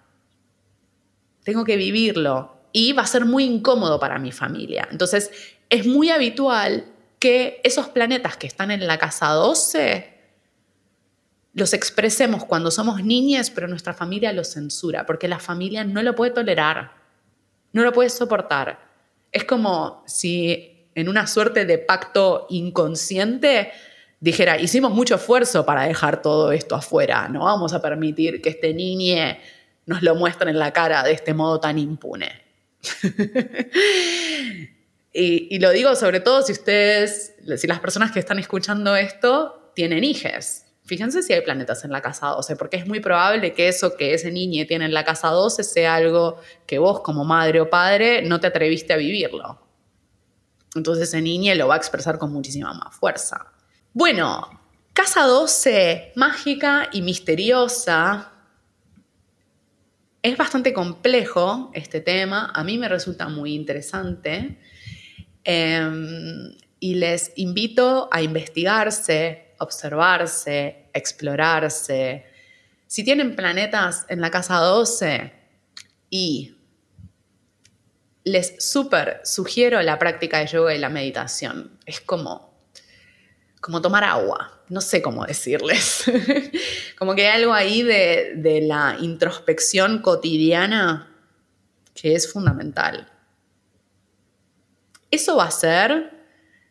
Tengo 1.44 1.64
que 1.64 1.76
vivirlo 1.76 2.56
y 2.72 2.92
va 2.92 3.02
a 3.02 3.06
ser 3.06 3.24
muy 3.24 3.44
incómodo 3.44 3.98
para 3.98 4.18
mi 4.18 4.32
familia. 4.32 4.88
Entonces 4.90 5.30
es 5.68 5.86
muy 5.86 6.10
habitual 6.10 6.86
que 7.18 7.60
esos 7.64 7.88
planetas 7.88 8.36
que 8.36 8.46
están 8.46 8.70
en 8.70 8.86
la 8.86 8.98
casa 8.98 9.28
12 9.30 10.18
los 11.52 11.74
expresemos 11.74 12.44
cuando 12.44 12.70
somos 12.70 13.02
niñas, 13.02 13.50
pero 13.50 13.66
nuestra 13.66 13.92
familia 13.92 14.32
los 14.32 14.52
censura, 14.52 15.04
porque 15.04 15.26
la 15.26 15.40
familia 15.40 15.82
no 15.82 16.02
lo 16.02 16.14
puede 16.14 16.30
tolerar 16.30 16.99
no 17.72 17.82
lo 17.82 17.92
puedes 17.92 18.14
soportar. 18.14 18.78
Es 19.32 19.44
como 19.44 20.02
si 20.06 20.88
en 20.94 21.08
una 21.08 21.26
suerte 21.26 21.64
de 21.64 21.78
pacto 21.78 22.46
inconsciente 22.50 23.72
dijera, 24.20 24.60
hicimos 24.60 24.92
mucho 24.92 25.14
esfuerzo 25.14 25.64
para 25.64 25.84
dejar 25.84 26.20
todo 26.22 26.52
esto 26.52 26.74
afuera, 26.74 27.28
no 27.28 27.44
vamos 27.44 27.72
a 27.72 27.80
permitir 27.80 28.42
que 28.42 28.50
este 28.50 28.74
niño 28.74 29.36
nos 29.86 30.02
lo 30.02 30.14
muestre 30.14 30.50
en 30.50 30.58
la 30.58 30.72
cara 30.72 31.02
de 31.02 31.12
este 31.12 31.32
modo 31.32 31.58
tan 31.58 31.78
impune. 31.78 32.30
y, 35.12 35.54
y, 35.54 35.58
lo 35.58 35.70
digo 35.70 35.94
sobre 35.96 36.20
todo 36.20 36.42
si 36.42 36.52
ustedes, 36.52 37.34
si 37.56 37.66
las 37.66 37.80
personas 37.80 38.10
que 38.10 38.20
están 38.20 38.38
escuchando 38.38 38.96
esto 38.96 39.72
tienen 39.74 40.04
hijes, 40.04 40.66
Fíjense 40.90 41.22
si 41.22 41.32
hay 41.32 41.42
planetas 41.42 41.84
en 41.84 41.92
la 41.92 42.02
casa 42.02 42.26
12, 42.26 42.56
porque 42.56 42.76
es 42.76 42.84
muy 42.84 42.98
probable 42.98 43.52
que 43.52 43.68
eso 43.68 43.96
que 43.96 44.12
ese 44.12 44.32
niño 44.32 44.66
tiene 44.66 44.86
en 44.86 44.92
la 44.92 45.04
casa 45.04 45.28
12 45.28 45.62
sea 45.62 45.94
algo 45.94 46.40
que 46.66 46.80
vos 46.80 46.98
como 47.02 47.24
madre 47.24 47.60
o 47.60 47.70
padre 47.70 48.22
no 48.22 48.40
te 48.40 48.48
atreviste 48.48 48.92
a 48.92 48.96
vivirlo. 48.96 49.64
Entonces 50.74 51.06
ese 51.06 51.22
niño 51.22 51.54
lo 51.54 51.68
va 51.68 51.74
a 51.74 51.76
expresar 51.76 52.18
con 52.18 52.32
muchísima 52.32 52.74
más 52.74 52.92
fuerza. 52.92 53.52
Bueno, 53.92 54.50
casa 54.92 55.22
12, 55.26 56.14
mágica 56.16 56.88
y 56.92 57.02
misteriosa. 57.02 58.32
Es 60.20 60.36
bastante 60.36 60.72
complejo 60.72 61.70
este 61.72 62.00
tema, 62.00 62.50
a 62.52 62.64
mí 62.64 62.78
me 62.78 62.88
resulta 62.88 63.28
muy 63.28 63.54
interesante 63.54 64.58
em, 65.44 66.50
y 66.80 66.94
les 66.94 67.30
invito 67.36 68.08
a 68.10 68.22
investigarse, 68.22 69.49
observarse, 69.60 70.90
explorarse. 70.92 72.26
Si 72.86 73.04
tienen 73.04 73.36
planetas 73.36 74.04
en 74.08 74.20
la 74.20 74.30
casa 74.30 74.56
12 74.56 75.32
y 76.10 76.56
les 78.24 78.56
súper 78.58 79.20
sugiero 79.24 79.80
la 79.82 79.98
práctica 79.98 80.38
de 80.38 80.46
yoga 80.46 80.74
y 80.74 80.78
la 80.78 80.88
meditación. 80.88 81.78
Es 81.86 82.00
como, 82.00 82.54
como 83.60 83.80
tomar 83.80 84.04
agua, 84.04 84.60
no 84.68 84.80
sé 84.80 85.02
cómo 85.02 85.24
decirles. 85.24 86.04
como 86.98 87.14
que 87.14 87.28
hay 87.28 87.42
algo 87.42 87.52
ahí 87.52 87.82
de, 87.82 88.34
de 88.36 88.62
la 88.62 88.96
introspección 89.00 90.00
cotidiana 90.00 91.16
que 91.94 92.14
es 92.14 92.32
fundamental. 92.32 93.10
Eso 95.10 95.36
va 95.36 95.44
a 95.44 95.50
ser 95.50 96.19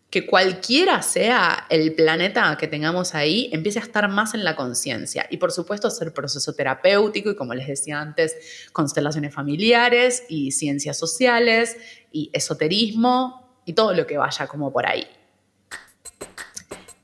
que 0.09 0.25
cualquiera 0.25 1.01
sea 1.03 1.67
el 1.69 1.93
planeta 1.93 2.57
que 2.57 2.67
tengamos 2.67 3.13
ahí, 3.13 3.49
empiece 3.53 3.77
a 3.79 3.83
estar 3.83 4.07
más 4.09 4.33
en 4.33 4.43
la 4.43 4.55
conciencia. 4.55 5.27
Y 5.29 5.37
por 5.37 5.51
supuesto, 5.51 5.87
hacer 5.87 6.13
proceso 6.13 6.53
terapéutico 6.53 7.29
y, 7.29 7.35
como 7.35 7.53
les 7.53 7.67
decía 7.67 8.01
antes, 8.01 8.35
constelaciones 8.71 9.33
familiares 9.33 10.23
y 10.27 10.51
ciencias 10.51 10.97
sociales 10.97 11.77
y 12.11 12.31
esoterismo 12.33 13.61
y 13.65 13.73
todo 13.73 13.93
lo 13.93 14.07
que 14.07 14.17
vaya 14.17 14.47
como 14.47 14.73
por 14.73 14.87
ahí. 14.87 15.07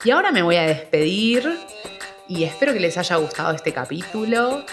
Y 0.03 0.11
ahora 0.11 0.31
me 0.31 0.41
voy 0.41 0.55
a 0.55 0.63
despedir 0.63 1.47
y 2.27 2.43
espero 2.43 2.73
que 2.73 2.79
les 2.79 2.97
haya 2.97 3.17
gustado 3.17 3.53
este 3.53 3.71
capítulo. 3.71 4.65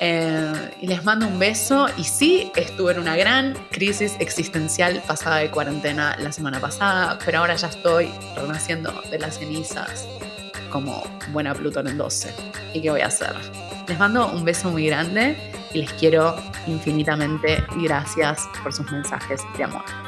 Eh, 0.00 0.76
y 0.80 0.86
les 0.86 1.04
mando 1.04 1.26
un 1.26 1.38
beso. 1.38 1.86
Y 1.96 2.04
sí, 2.04 2.52
estuve 2.56 2.92
en 2.92 3.00
una 3.00 3.16
gran 3.16 3.54
crisis 3.70 4.16
existencial 4.18 5.02
pasada 5.06 5.36
de 5.36 5.50
cuarentena 5.50 6.16
la 6.18 6.32
semana 6.32 6.60
pasada, 6.60 7.18
pero 7.24 7.38
ahora 7.38 7.56
ya 7.56 7.68
estoy 7.68 8.10
renaciendo 8.36 8.92
de 9.10 9.18
las 9.18 9.38
cenizas 9.38 10.06
como 10.70 11.02
buena 11.32 11.54
Plutón 11.54 11.88
en 11.88 11.98
12. 11.98 12.34
¿Y 12.74 12.82
qué 12.82 12.90
voy 12.90 13.00
a 13.00 13.06
hacer? 13.06 13.34
Les 13.86 13.98
mando 13.98 14.30
un 14.30 14.44
beso 14.44 14.70
muy 14.70 14.86
grande 14.86 15.36
y 15.72 15.78
les 15.78 15.92
quiero 15.94 16.36
infinitamente 16.66 17.64
gracias 17.82 18.48
por 18.62 18.72
sus 18.72 18.90
mensajes 18.90 19.40
de 19.56 19.64
amor. 19.64 20.07